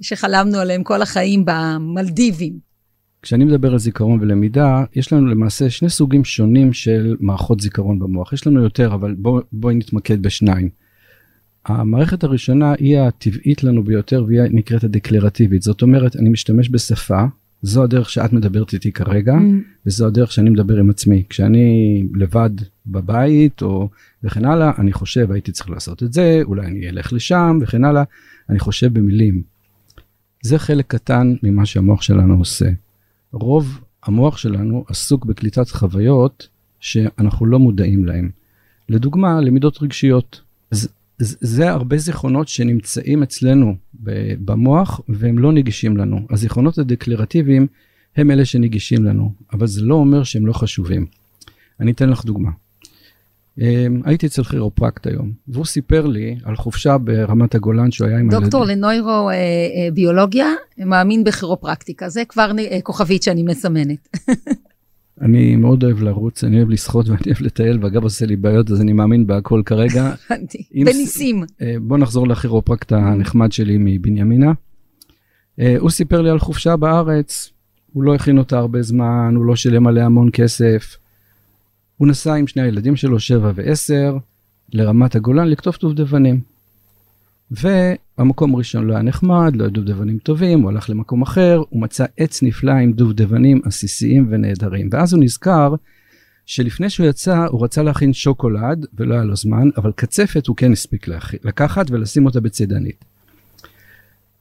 [0.00, 2.74] שחלמנו עליהם כל החיים במלדיבים?
[3.22, 8.32] כשאני מדבר על זיכרון ולמידה, יש לנו למעשה שני סוגים שונים של מערכות זיכרון במוח.
[8.32, 10.83] יש לנו יותר, אבל בואי בוא נתמקד בשניים.
[11.66, 15.62] המערכת הראשונה היא הטבעית לנו ביותר והיא נקראת הדקלרטיבית.
[15.62, 17.24] זאת אומרת, אני משתמש בשפה,
[17.62, 19.86] זו הדרך שאת מדברת איתי כרגע, mm.
[19.86, 21.22] וזו הדרך שאני מדבר עם עצמי.
[21.28, 22.50] כשאני לבד
[22.86, 23.88] בבית או
[24.24, 28.02] וכן הלאה, אני חושב הייתי צריך לעשות את זה, אולי אני אלך לשם וכן הלאה,
[28.50, 29.42] אני חושב במילים.
[30.42, 32.68] זה חלק קטן ממה שהמוח שלנו עושה.
[33.32, 36.48] רוב המוח שלנו עסוק בקליטת חוויות
[36.80, 38.30] שאנחנו לא מודעים להן.
[38.88, 40.40] לדוגמה, למידות רגשיות.
[40.70, 43.76] אז זה הרבה זיכרונות שנמצאים אצלנו
[44.44, 46.20] במוח והם לא נגישים לנו.
[46.30, 47.66] הזיכרונות הדקלרטיביים
[48.16, 51.06] הם אלה שנגישים לנו, אבל זה לא אומר שהם לא חשובים.
[51.80, 52.50] אני אתן לך דוגמה.
[53.58, 58.30] אמ, הייתי אצל כירופרקט היום, והוא סיפר לי על חופשה ברמת הגולן שהוא היה עם
[58.30, 58.40] הילדים.
[58.40, 60.46] דוקטור לנוירו-ביולוגיה,
[60.78, 64.08] מאמין בכירופרקטיקה, זה כבר אה, כוכבית שאני מסמנת.
[65.20, 68.80] אני מאוד אוהב לרוץ, אני אוהב לשחות ואני אוהב לטייל, ואגב עושה לי בעיות, אז
[68.80, 70.14] אני מאמין בהכל כרגע.
[70.84, 71.44] בניסים.
[71.62, 74.52] אה, בוא נחזור לכירופרקט הנחמד שלי מבנימינה.
[75.60, 77.50] אה, הוא סיפר לי על חופשה בארץ,
[77.92, 80.96] הוא לא הכין אותה הרבה זמן, הוא לא שילם עליה המון כסף.
[81.96, 84.16] הוא נסע עם שני הילדים שלו, שבע ועשר,
[84.72, 86.53] לרמת הגולן לקטוף דובדבנים.
[87.50, 92.04] והמקום הראשון לא היה נחמד, לא היו דובדבנים טובים, הוא הלך למקום אחר, הוא מצא
[92.16, 94.88] עץ נפלא עם דובדבנים עסיסיים ונהדרים.
[94.92, 95.74] ואז הוא נזכר
[96.46, 100.72] שלפני שהוא יצא, הוא רצה להכין שוקולד, ולא היה לו זמן, אבל קצפת הוא כן
[100.72, 101.08] הספיק
[101.44, 103.04] לקחת ולשים אותה בצידנית.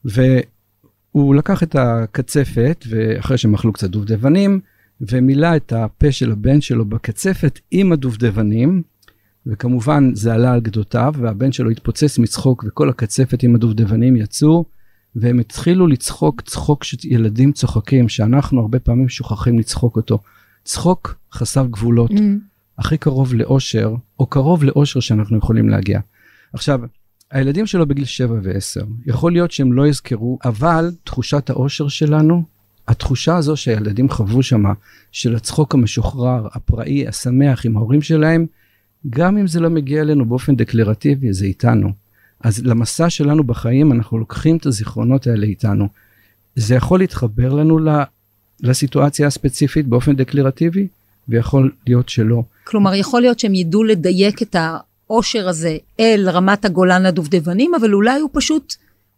[0.06, 4.60] והוא לקח את הקצפת, ואחרי שהם אכלו קצת דובדבנים,
[5.02, 8.84] ומילא את הפה של הבן שלו בקצפת עם הדובדבנים,
[9.47, 14.65] וכמובן זה עלה על גדותיו, והבן שלו התפוצץ מצחוק וכל הקצפת עם הדובדבנים יצאו,
[15.15, 20.19] והם התחילו לצחוק צחוק שילדים צוחקים, שאנחנו הרבה פעמים שוכחים לצחוק אותו.
[20.63, 22.21] צחוק חסר גבולות, mm.
[22.77, 25.99] הכי קרוב לאושר, או קרוב לאושר שאנחנו יכולים להגיע.
[26.53, 26.79] עכשיו,
[27.32, 32.43] הילדים שלו בגיל 7 ו-10, יכול להיות שהם לא יזכרו, אבל תחושת האושר שלנו,
[32.88, 34.73] התחושה הזו שהילדים חוו שמה,
[35.12, 38.45] של הצחוק המשוחרר, הפראי, השמח עם ההורים שלהם,
[39.10, 41.92] גם אם זה לא מגיע אלינו באופן דקלרטיבי, זה איתנו.
[42.39, 45.88] אז למסע שלנו בחיים אנחנו לוקחים את הזיכרונות האלה איתנו.
[46.56, 47.80] זה יכול להתחבר לנו
[48.62, 50.88] לסיטואציה הספציפית באופן דקלרטיבי,
[51.30, 52.44] ויכול להיות שלא.
[52.63, 58.20] כלומר, יכול להיות שהם ידעו לדייק את העושר הזה אל רמת הגולן לדובדבנים, אבל אולי
[58.20, 58.76] הוא פשוט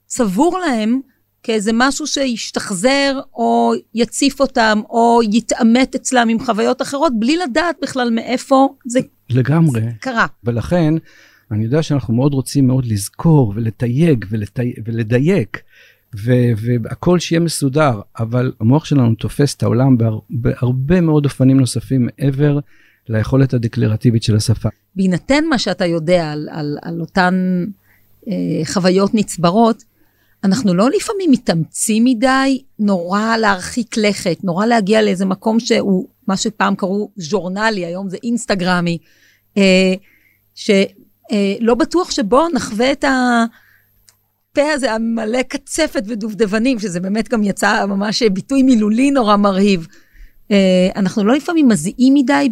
[0.08, 1.00] צבור להם
[1.46, 8.10] כאיזה משהו שישתחזר, או יציף אותם, או יתעמת אצלם עם חוויות אחרות, בלי לדעת בכלל
[8.10, 9.82] מאיפה זה לגמרי.
[10.00, 10.26] קרה.
[10.44, 10.94] ולכן,
[11.52, 14.74] אני יודע שאנחנו מאוד רוצים מאוד לזכור ולתייג ולתי...
[14.86, 15.62] ולדייק,
[16.16, 20.20] ו- והכל שיהיה מסודר, אבל המוח שלנו תופס את העולם בהר...
[20.30, 22.60] בהרבה מאוד אופנים נוספים מעבר
[23.10, 24.70] ליכולת הדקלרטיבית של השפה.
[24.96, 27.66] בהינתן מה שאתה יודע על, על, על אותן
[28.28, 29.84] אה, חוויות נצברות,
[30.46, 36.76] אנחנו לא לפעמים מתאמצים מדי, נורא להרחיק לכת, נורא להגיע לאיזה מקום שהוא, מה שפעם
[36.76, 38.98] קראו ז'ורנלי, היום זה אינסטגרמי,
[39.58, 39.94] אה,
[40.56, 40.76] שלא
[41.70, 48.24] אה, בטוח שבו נחווה את הפה הזה המלא קצפת ודובדבנים, שזה באמת גם יצא ממש
[48.24, 49.88] ביטוי מילולי נורא מרהיב.
[50.52, 52.50] אה, אנחנו לא לפעמים מזיעים מדי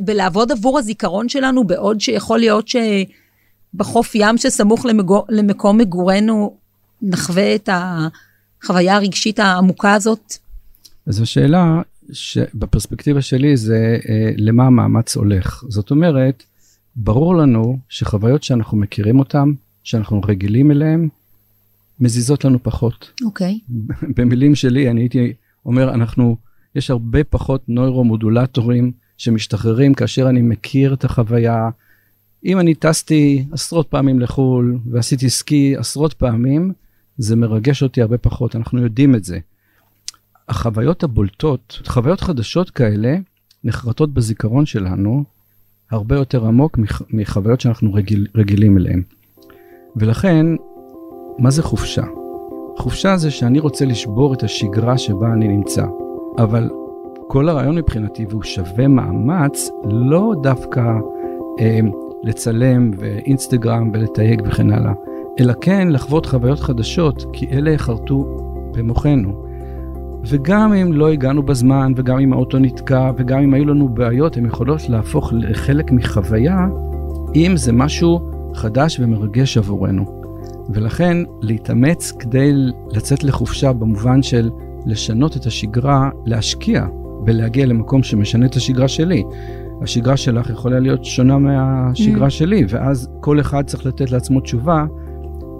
[0.00, 2.76] בלעבוד עבור הזיכרון שלנו, בעוד שיכול להיות ש...
[3.74, 6.56] בחוף ים שסמוך למגו, למקום מגורנו
[7.02, 10.34] נחווה את החוויה הרגשית העמוקה הזאת?
[11.06, 11.82] אז השאלה
[12.12, 15.64] שבפרספקטיבה שלי זה אה, למה המאמץ הולך.
[15.68, 16.42] זאת אומרת,
[16.96, 19.48] ברור לנו שחוויות שאנחנו מכירים אותן,
[19.84, 21.08] שאנחנו רגילים אליהן,
[22.00, 23.10] מזיזות לנו פחות.
[23.24, 23.58] אוקיי.
[24.16, 25.32] במילים שלי אני הייתי
[25.66, 26.36] אומר אנחנו
[26.74, 31.68] יש הרבה פחות נוירומודולטורים שמשתחררים כאשר אני מכיר את החוויה.
[32.44, 36.72] אם אני טסתי עשרות פעמים לחו"ל ועשיתי סקי עשרות פעמים,
[37.18, 39.38] זה מרגש אותי הרבה פחות, אנחנו יודעים את זה.
[40.48, 43.16] החוויות הבולטות, חוויות חדשות כאלה,
[43.64, 45.24] נחרטות בזיכרון שלנו
[45.90, 49.02] הרבה יותר עמוק מח, מחוויות שאנחנו רגיל, רגילים אליהן.
[49.96, 50.46] ולכן,
[51.38, 52.04] מה זה חופשה?
[52.76, 55.84] חופשה זה שאני רוצה לשבור את השגרה שבה אני נמצא,
[56.38, 56.70] אבל
[57.28, 60.82] כל הרעיון מבחינתי, והוא שווה מאמץ, לא דווקא
[61.60, 61.80] אה,
[62.24, 64.92] לצלם ואינסטגרם ולתייג וכן הלאה,
[65.40, 68.24] אלא כן לחוות חוויות חדשות, כי אלה יחרטו
[68.74, 69.44] במוחנו.
[70.26, 74.46] וגם אם לא הגענו בזמן, וגם אם האוטו נתקע, וגם אם היו לנו בעיות, הן
[74.46, 76.66] יכולות להפוך לחלק מחוויה,
[77.34, 80.22] אם זה משהו חדש ומרגש עבורנו.
[80.68, 82.52] ולכן להתאמץ כדי
[82.90, 84.50] לצאת לחופשה במובן של
[84.86, 86.86] לשנות את השגרה, להשקיע
[87.26, 89.22] ולהגיע למקום שמשנה את השגרה שלי.
[89.84, 92.30] השגרה שלך יכולה להיות שונה מהשגרה mm.
[92.30, 94.84] שלי, ואז כל אחד צריך לתת לעצמו תשובה,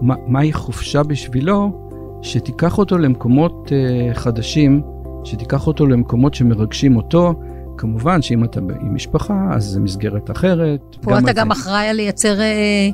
[0.01, 1.81] מה, מהי חופשה בשבילו,
[2.23, 4.83] שתיקח אותו למקומות uh, חדשים,
[5.25, 7.35] שתיקח אותו למקומות שמרגשים אותו.
[7.79, 10.81] כמובן שאם אתה עם משפחה, אז זה מסגרת אחרת.
[11.01, 12.89] פה אתה גם אחראי על לייצר אה,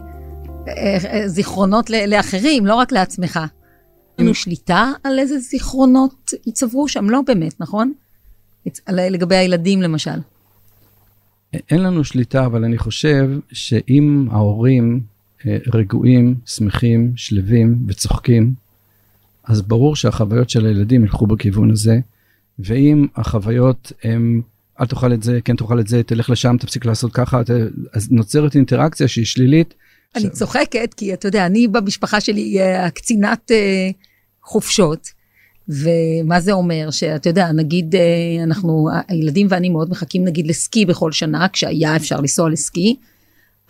[0.69, 3.41] אה, אה, זיכרונות לאחרים, לא רק לעצמך.
[4.19, 7.11] אין לנו שליטה על איזה זיכרונות יצברו שם?
[7.11, 7.93] לא באמת, נכון?
[8.89, 10.19] לגבי הילדים למשל.
[11.53, 15.01] אין לנו שליטה, אבל אני חושב שאם ההורים
[15.47, 18.53] אה, רגועים, שמחים, שלווים וצוחקים,
[19.45, 21.99] אז ברור שהחוויות של הילדים ילכו בכיוון הזה,
[22.59, 24.43] ואם החוויות הם,
[24.81, 27.41] אל תאכל את זה, כן תאכל את זה, תלך לשם, תפסיק לעשות ככה,
[27.93, 29.75] אז נוצרת אינטראקציה שהיא שלילית.
[30.17, 30.27] אני ש...
[30.27, 33.91] צוחקת, כי אתה יודע, אני במשפחה שלי הקצינת אה,
[34.43, 35.09] חופשות,
[35.69, 36.91] ומה זה אומר?
[36.91, 42.21] שאתה יודע, נגיד, אה, אנחנו, הילדים ואני מאוד מחכים נגיד לסקי בכל שנה, כשהיה אפשר
[42.21, 42.97] לנסוע לסקי,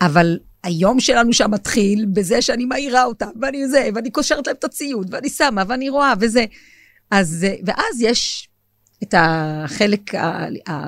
[0.01, 4.63] אבל היום שלנו שם מתחיל בזה שאני מעירה אותם, ואני זה, ואני קושרת להם את
[4.63, 6.45] הציוד, ואני שמה, ואני רואה, וזה.
[7.11, 8.47] אז, אה, ואז יש
[9.03, 10.11] את החלק,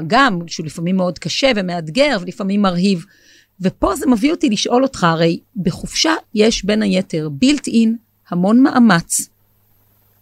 [0.07, 3.05] גם, שהוא לפעמים מאוד קשה ומאתגר, ולפעמים מרהיב.
[3.61, 7.95] ופה זה מביא אותי לשאול אותך, הרי בחופשה יש בין היתר בילט אין
[8.29, 9.29] המון מאמץ.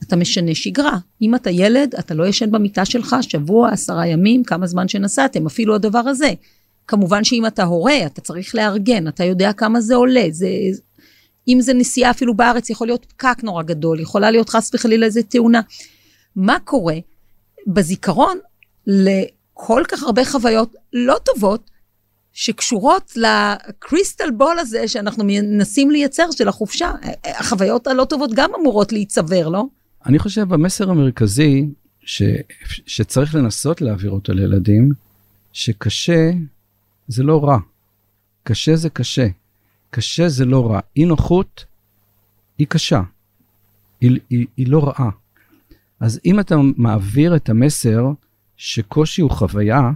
[0.03, 0.97] אתה משנה שגרה.
[1.21, 5.75] אם אתה ילד, אתה לא ישן במיטה שלך שבוע, עשרה ימים, כמה זמן שנסעתם, אפילו
[5.75, 6.33] הדבר הזה.
[6.87, 10.25] כמובן שאם אתה הורה, אתה צריך לארגן, אתה יודע כמה זה עולה.
[10.31, 10.47] זה,
[11.47, 15.23] אם זה נסיעה אפילו בארץ, יכול להיות פקק נורא גדול, יכולה להיות חס וחלילה איזה
[15.23, 15.61] תאונה.
[16.35, 16.95] מה קורה
[17.67, 18.37] בזיכרון
[18.87, 21.71] לכל כך הרבה חוויות לא טובות,
[22.33, 26.91] שקשורות לקריסטל בול הזה שאנחנו מנסים לייצר של החופשה.
[27.25, 29.63] החוויות הלא טובות גם אמורות להיצבר, לא?
[30.05, 31.67] אני חושב המסר המרכזי
[32.01, 32.23] ש,
[32.65, 34.89] שצריך לנסות להעביר אותו לילדים,
[35.53, 36.31] שקשה
[37.07, 37.57] זה לא רע.
[38.43, 39.27] קשה זה קשה.
[39.89, 40.79] קשה זה לא רע.
[40.97, 41.65] אי נוחות
[42.57, 43.01] היא קשה.
[44.01, 45.09] היא, היא, היא לא רעה.
[45.99, 48.05] אז אם אתה מעביר את המסר
[48.57, 49.91] שקושי הוא חוויה,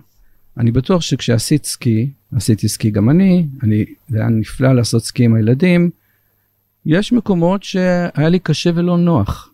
[0.58, 5.36] אני בטוח שכשעשית סקי, עשיתי סקי גם אני, אני, זה היה נפלא לעשות סקי עם
[5.36, 5.90] הילדים,
[6.86, 9.50] יש מקומות שהיה לי קשה ולא נוח.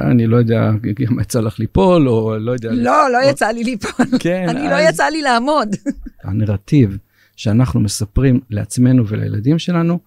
[0.00, 0.70] אני לא יודע,
[1.10, 2.70] אם יצא לך ליפול, או לא יודע...
[2.72, 4.06] לא, לא יצא לי ליפול.
[4.18, 4.48] כן.
[4.48, 5.68] אני לא יצא לי לעמוד.
[6.24, 6.98] הנרטיב
[7.36, 9.98] שאנחנו מספרים לעצמנו ולילדים שלנו,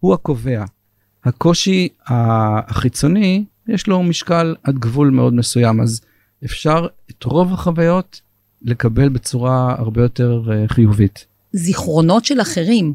[0.00, 0.64] הוא הקובע.
[1.24, 6.00] הקושי החיצוני, יש לו משקל עד גבול מאוד מסוים, אז
[6.44, 8.20] אפשר את רוב החוויות
[8.62, 11.26] לקבל בצורה הרבה יותר אה, חיובית.
[11.52, 12.94] זיכרונות של אחרים,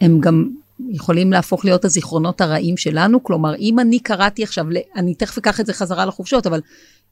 [0.00, 0.48] הם גם
[0.90, 3.22] יכולים להפוך להיות הזיכרונות הרעים שלנו.
[3.22, 6.60] כלומר, אם אני קראתי עכשיו, אני תכף אקח את זה חזרה לחופשות, אבל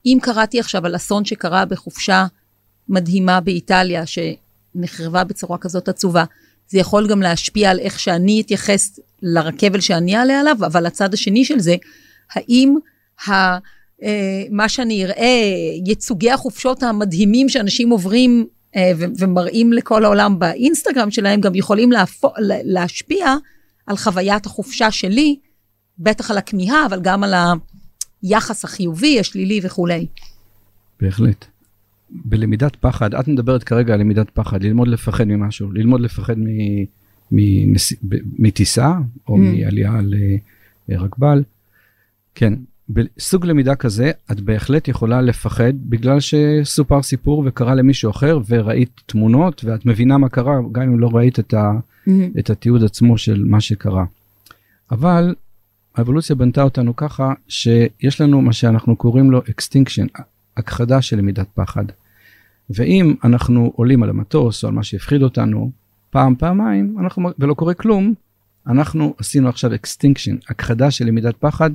[0.07, 2.27] אם קראתי עכשיו על אסון שקרה בחופשה
[2.89, 6.25] מדהימה באיטליה, שנחרבה בצורה כזאת עצובה,
[6.69, 11.45] זה יכול גם להשפיע על איך שאני אתייחס לרכבל שאני אעלה עליו, אבל הצד השני
[11.45, 11.77] של זה,
[12.33, 12.75] האם
[13.29, 13.59] ה...
[14.03, 15.41] אה, מה שאני אראה,
[15.87, 18.47] ייצוגי החופשות המדהימים שאנשים עוברים
[18.77, 21.91] אה, ומראים לכל העולם באינסטגרם שלהם, גם יכולים
[22.65, 23.37] להשפיע
[23.87, 25.39] על חוויית החופשה שלי,
[25.99, 27.35] בטח על הכמיהה, אבל גם על
[28.23, 30.07] היחס החיובי, השלילי וכולי.
[31.01, 31.45] בהחלט.
[32.11, 36.35] בלמידת פחד, את מדברת כרגע על למידת פחד, ללמוד לפחד ממשהו, ללמוד לפחד
[38.39, 38.93] מטיסה
[39.29, 39.39] או mm.
[39.39, 40.01] מעלייה
[40.89, 41.43] לרכבל.
[42.35, 42.55] כן,
[42.89, 49.65] בסוג למידה כזה את בהחלט יכולה לפחד בגלל שסופר סיפור וקרה למישהו אחר וראית תמונות
[49.65, 51.73] ואת מבינה מה קרה גם אם לא ראית את, ה,
[52.39, 54.05] את התיעוד עצמו של מה שקרה.
[54.91, 55.35] אבל
[55.95, 60.23] האבולוציה בנתה אותנו ככה שיש לנו מה שאנחנו קוראים לו extinction,
[60.57, 61.85] הכחדה של למידת פחד.
[62.71, 65.71] ואם אנחנו עולים על המטוס או על מה שהפחיד אותנו
[66.11, 68.15] פעם פעמיים אנחנו ולא קורה כלום
[68.67, 71.71] אנחנו עשינו עכשיו extinction הכחדה של למידת פחד.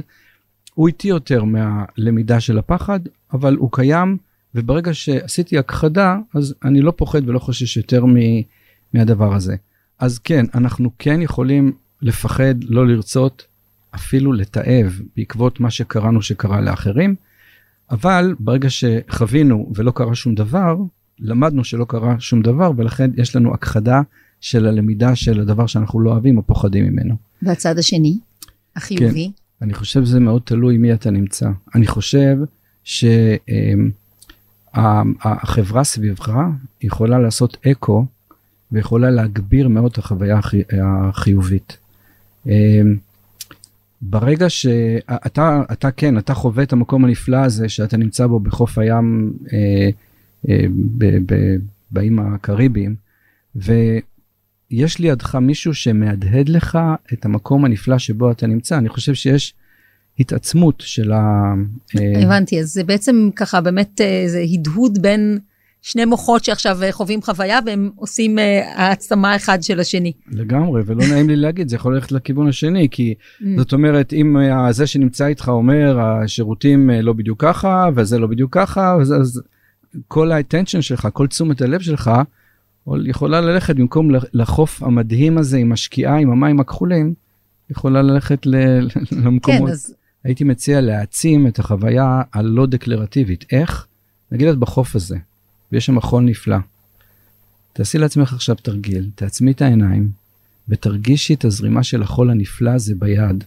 [0.74, 3.00] הוא איטי יותר מהלמידה של הפחד
[3.34, 4.18] אבל הוא קיים
[4.56, 8.06] וברגע שעשיתי הכחדה אז אני לא פוחד ולא חושש יותר
[8.94, 9.56] מהדבר הזה.
[10.00, 13.46] אז כן אנחנו כן יכולים לפחד לא לרצות
[13.96, 17.16] אפילו לתעב בעקבות מה שקראנו שקרה לאחרים.
[17.92, 20.78] אבל ברגע שחווינו ולא קרה שום דבר,
[21.20, 24.02] למדנו שלא קרה שום דבר, ולכן יש לנו הכחדה
[24.42, 27.16] של הלמידה של הדבר שאנחנו לא אוהבים או פוחדים ממנו.
[27.42, 28.18] והצד השני,
[28.76, 29.32] החיובי?
[29.36, 31.50] כן, אני חושב שזה מאוד תלוי מי אתה נמצא.
[31.76, 32.38] אני חושב
[34.74, 36.32] שהחברה סביבך
[36.82, 38.06] יכולה לעשות אקו
[38.72, 40.40] ויכולה להגביר מאוד את החוויה
[40.82, 41.78] החיובית.
[44.02, 49.34] ברגע שאתה אתה כן אתה חווה את המקום הנפלא הזה שאתה נמצא בו בחוף הים
[49.54, 49.90] אה,
[50.50, 50.66] אה,
[51.92, 52.96] באיים הקריביים
[54.72, 56.80] ויש לידך מישהו שמהדהד לך
[57.14, 59.54] את המקום הנפלא שבו אתה נמצא אני חושב שיש
[60.20, 61.54] התעצמות של ה...
[62.00, 65.40] אה, הבנתי אז זה בעצם ככה באמת אה, זה הדהוד בין
[65.82, 68.38] שני מוחות שעכשיו אה, חווים חוויה והם עושים
[68.76, 70.12] העצמה אחד של השני.
[70.32, 73.46] לגמרי, ולא נעים לי להגיד, זה יכול ללכת לכיוון השני, כי mm.
[73.58, 74.36] זאת אומרת, אם
[74.72, 79.42] זה שנמצא איתך אומר, השירותים לא בדיוק ככה, וזה לא בדיוק ככה, אז, אז
[80.08, 82.12] כל האטנשן שלך, כל תשומת הלב שלך,
[83.06, 87.14] יכולה ללכת במקום לחוף המדהים הזה עם השקיעה, עם המים הכחולים,
[87.70, 88.46] יכולה ללכת
[89.24, 89.68] למקומות.
[89.68, 89.94] כן, אז...
[90.24, 93.46] הייתי מציע להעצים את החוויה הלא דקלרטיבית.
[93.52, 93.88] איך?
[94.32, 95.18] נגיד את בחוף הזה,
[95.72, 96.58] ויש שם מכון נפלא.
[97.74, 100.10] תעשי לעצמך עכשיו תרגיל, תעצמי את העיניים
[100.70, 103.44] ותרגישי את הזרימה של החול הנפלא הזה ביד.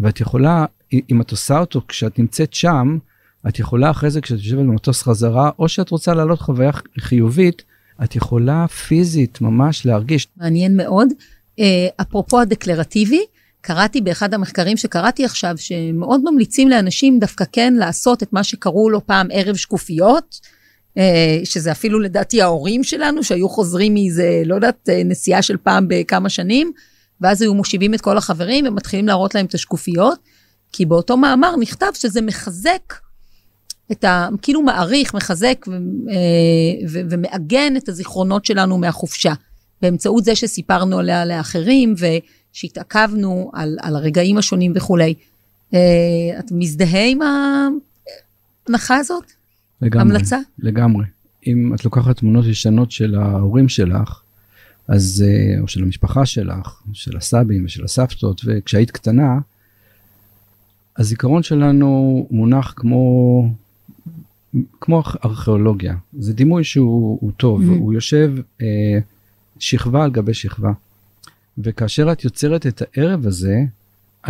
[0.00, 2.98] ואת יכולה, אם את עושה אותו כשאת נמצאת שם,
[3.48, 6.70] את יכולה אחרי זה כשאת יושבת במטוס חזרה, או שאת רוצה לעלות חוויה
[7.00, 7.62] חיובית,
[8.04, 10.28] את יכולה פיזית ממש להרגיש.
[10.36, 11.08] מעניין מאוד.
[11.60, 11.62] Uh,
[12.00, 13.24] אפרופו הדקלרטיבי,
[13.60, 19.06] קראתי באחד המחקרים שקראתי עכשיו, שמאוד ממליצים לאנשים דווקא כן לעשות את מה שקראו לו
[19.06, 20.40] פעם ערב שקופיות.
[20.98, 25.86] אה, שזה אפילו לדעתי ההורים שלנו, שהיו חוזרים מאיזה, לא יודעת, אה, נסיעה של פעם
[25.88, 26.72] בכמה שנים,
[27.20, 30.18] ואז היו מושיבים את כל החברים ומתחילים להראות להם את השקופיות,
[30.72, 32.94] כי באותו מאמר נכתב שזה מחזק
[33.92, 34.28] את ה...
[34.42, 35.76] כאילו מעריך, מחזק ו, אה,
[36.88, 39.32] ו, ומעגן את הזיכרונות שלנו מהחופשה,
[39.82, 41.94] באמצעות זה שסיפרנו עליה לאחרים
[42.54, 45.14] ושהתעכבנו על, על הרגעים השונים וכולי.
[46.38, 49.32] את מזדהה עם ההנחה הזאת?
[49.82, 50.16] לגמרי.
[50.16, 50.38] המלצה?
[50.58, 51.04] לגמרי.
[51.46, 54.22] אם את לוקחת תמונות ישנות של ההורים שלך,
[54.88, 59.38] אז, אה, או של המשפחה שלך, של הסבים ושל הסבתות, וכשהיית קטנה,
[60.96, 63.42] הזיכרון שלנו מונח כמו,
[64.80, 65.94] כמו ארכיאולוגיה.
[66.18, 67.78] זה דימוי שהוא טוב, mm-hmm.
[67.78, 68.32] הוא יושב
[68.62, 68.98] אה,
[69.58, 70.72] שכבה על גבי שכבה.
[71.58, 73.64] וכאשר את יוצרת את הערב הזה,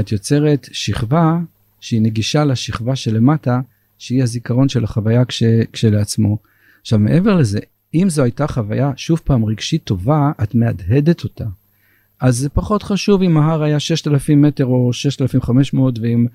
[0.00, 1.38] את יוצרת שכבה
[1.80, 3.60] שהיא נגישה לשכבה שלמטה,
[3.98, 5.42] שהיא הזיכרון של החוויה כש,
[5.72, 6.38] כשלעצמו.
[6.80, 7.60] עכשיו מעבר לזה,
[7.94, 11.44] אם זו הייתה חוויה שוב פעם רגשית טובה, את מהדהדת אותה.
[12.20, 16.26] אז זה פחות חשוב אם ההר היה 6,000 מטר או 6,500 ואם...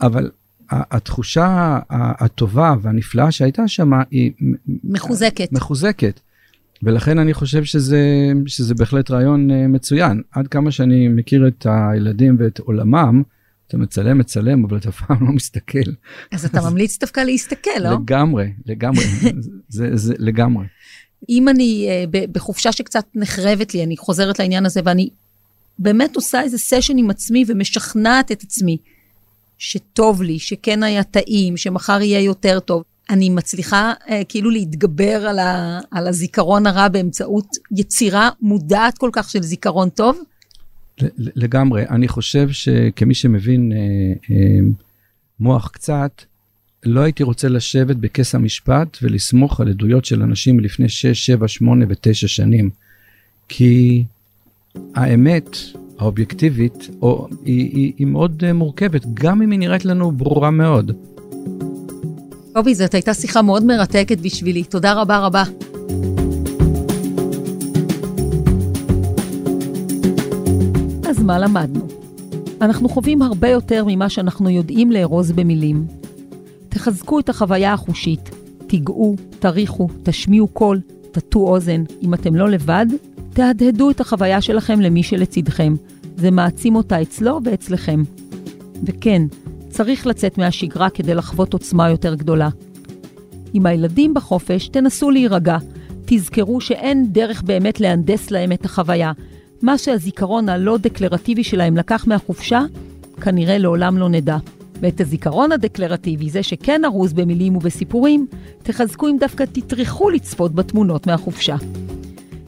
[0.00, 0.30] אבל
[0.70, 4.32] התחושה הטובה והנפלאה שהייתה שם היא...
[4.84, 5.52] מחוזקת.
[5.52, 6.20] מחוזקת.
[6.82, 8.02] ולכן אני חושב שזה,
[8.46, 10.22] שזה בהחלט רעיון אה, מצוין.
[10.30, 13.22] עד כמה שאני מכיר את הילדים ואת עולמם,
[13.68, 15.90] אתה מצלם, מצלם, אבל אתה אף פעם לא מסתכל.
[16.32, 17.90] אז אתה ממליץ דווקא להסתכל, לא?
[17.90, 19.04] לגמרי, לגמרי,
[19.68, 20.66] זה, זה לגמרי.
[21.28, 25.08] אם אני uh, בחופשה שקצת נחרבת לי, אני חוזרת לעניין הזה, ואני
[25.78, 28.76] באמת עושה איזה סשן עם עצמי ומשכנעת את עצמי
[29.58, 32.82] שטוב לי, שכן היה טעים, שמחר יהיה יותר טוב.
[33.10, 37.46] אני מצליחה uh, כאילו להתגבר על, ה, על הזיכרון הרע באמצעות
[37.76, 40.18] יצירה מודעת כל כך של זיכרון טוב.
[41.18, 43.78] לגמרי, אני חושב שכמי שמבין אה,
[44.30, 44.58] אה,
[45.40, 46.22] מוח קצת,
[46.84, 51.84] לא הייתי רוצה לשבת בכס המשפט ולסמוך על עדויות של אנשים מלפני 6, 7, 8
[51.88, 52.70] ו-9 שנים.
[53.48, 54.04] כי
[54.94, 55.56] האמת
[55.98, 60.92] האובייקטיבית או, היא, היא, היא מאוד אה, מורכבת, גם אם היא נראית לנו ברורה מאוד.
[62.52, 64.64] קובי, זאת הייתה שיחה מאוד מרתקת בשבילי.
[64.64, 65.42] תודה רבה רבה.
[71.08, 71.86] אז מה למדנו?
[72.60, 75.86] אנחנו חווים הרבה יותר ממה שאנחנו יודעים לארוז במילים.
[76.68, 78.30] תחזקו את החוויה החושית,
[78.66, 80.80] תיגעו, תריחו, תשמיעו קול,
[81.12, 81.84] תטו אוזן.
[82.02, 82.86] אם אתם לא לבד,
[83.36, 85.74] תהדהדו את החוויה שלכם למי שלצידכם.
[86.16, 88.02] זה מעצים אותה אצלו ואצלכם.
[88.84, 89.22] וכן,
[89.68, 92.48] צריך לצאת מהשגרה כדי לחוות עוצמה יותר גדולה.
[93.52, 95.56] עם הילדים בחופש, תנסו להירגע.
[96.04, 99.12] תזכרו שאין דרך באמת להנדס להם את החוויה.
[99.62, 102.60] מה שהזיכרון הלא דקלרטיבי שלהם לקח מהחופשה,
[103.20, 104.36] כנראה לעולם לא נדע.
[104.80, 108.26] ואת הזיכרון הדקלרטיבי, זה שכן ארוז במילים ובסיפורים,
[108.62, 111.56] תחזקו אם דווקא תטרחו לצפות בתמונות מהחופשה.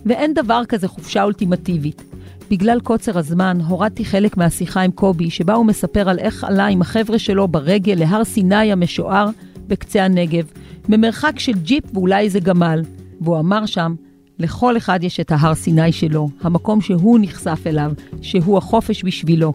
[0.07, 2.03] ואין דבר כזה חופשה אולטימטיבית.
[2.51, 6.83] בגלל קוצר הזמן, הורדתי חלק מהשיחה עם קובי, שבה הוא מספר על איך עלה עם
[6.83, 9.29] החבר'ה שלו ברגל להר סיני המשוער
[9.67, 10.45] בקצה הנגב,
[10.89, 12.83] במרחק של ג'יפ ואולי איזה גמל.
[13.21, 13.95] והוא אמר שם,
[14.39, 17.93] לכל אחד יש את ההר סיני שלו, המקום שהוא נחשף אליו,
[18.23, 19.53] שהוא החופש בשבילו.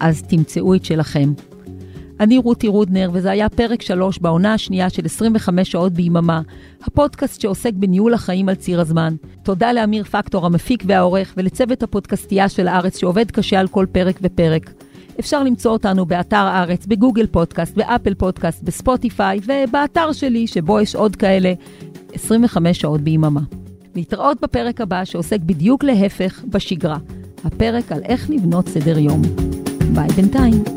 [0.00, 1.32] אז תמצאו את שלכם.
[2.20, 6.40] אני רותי רודנר, וזה היה פרק 3 בעונה השנייה של 25 שעות ביממה,
[6.82, 9.14] הפודקאסט שעוסק בניהול החיים על ציר הזמן.
[9.42, 14.72] תודה לאמיר פקטור, המפיק והעורך, ולצוות הפודקאסטייה של הארץ שעובד קשה על כל פרק ופרק.
[15.20, 21.16] אפשר למצוא אותנו באתר הארץ, בגוגל פודקאסט, באפל פודקאסט, בספוטיפיי, ובאתר שלי, שבו יש עוד
[21.16, 21.52] כאלה
[22.12, 23.40] 25 שעות ביממה.
[23.94, 26.98] להתראות בפרק הבא שעוסק בדיוק להפך, בשגרה.
[27.44, 29.22] הפרק על איך לבנות סדר יום.
[29.94, 30.75] ביי בינתיים.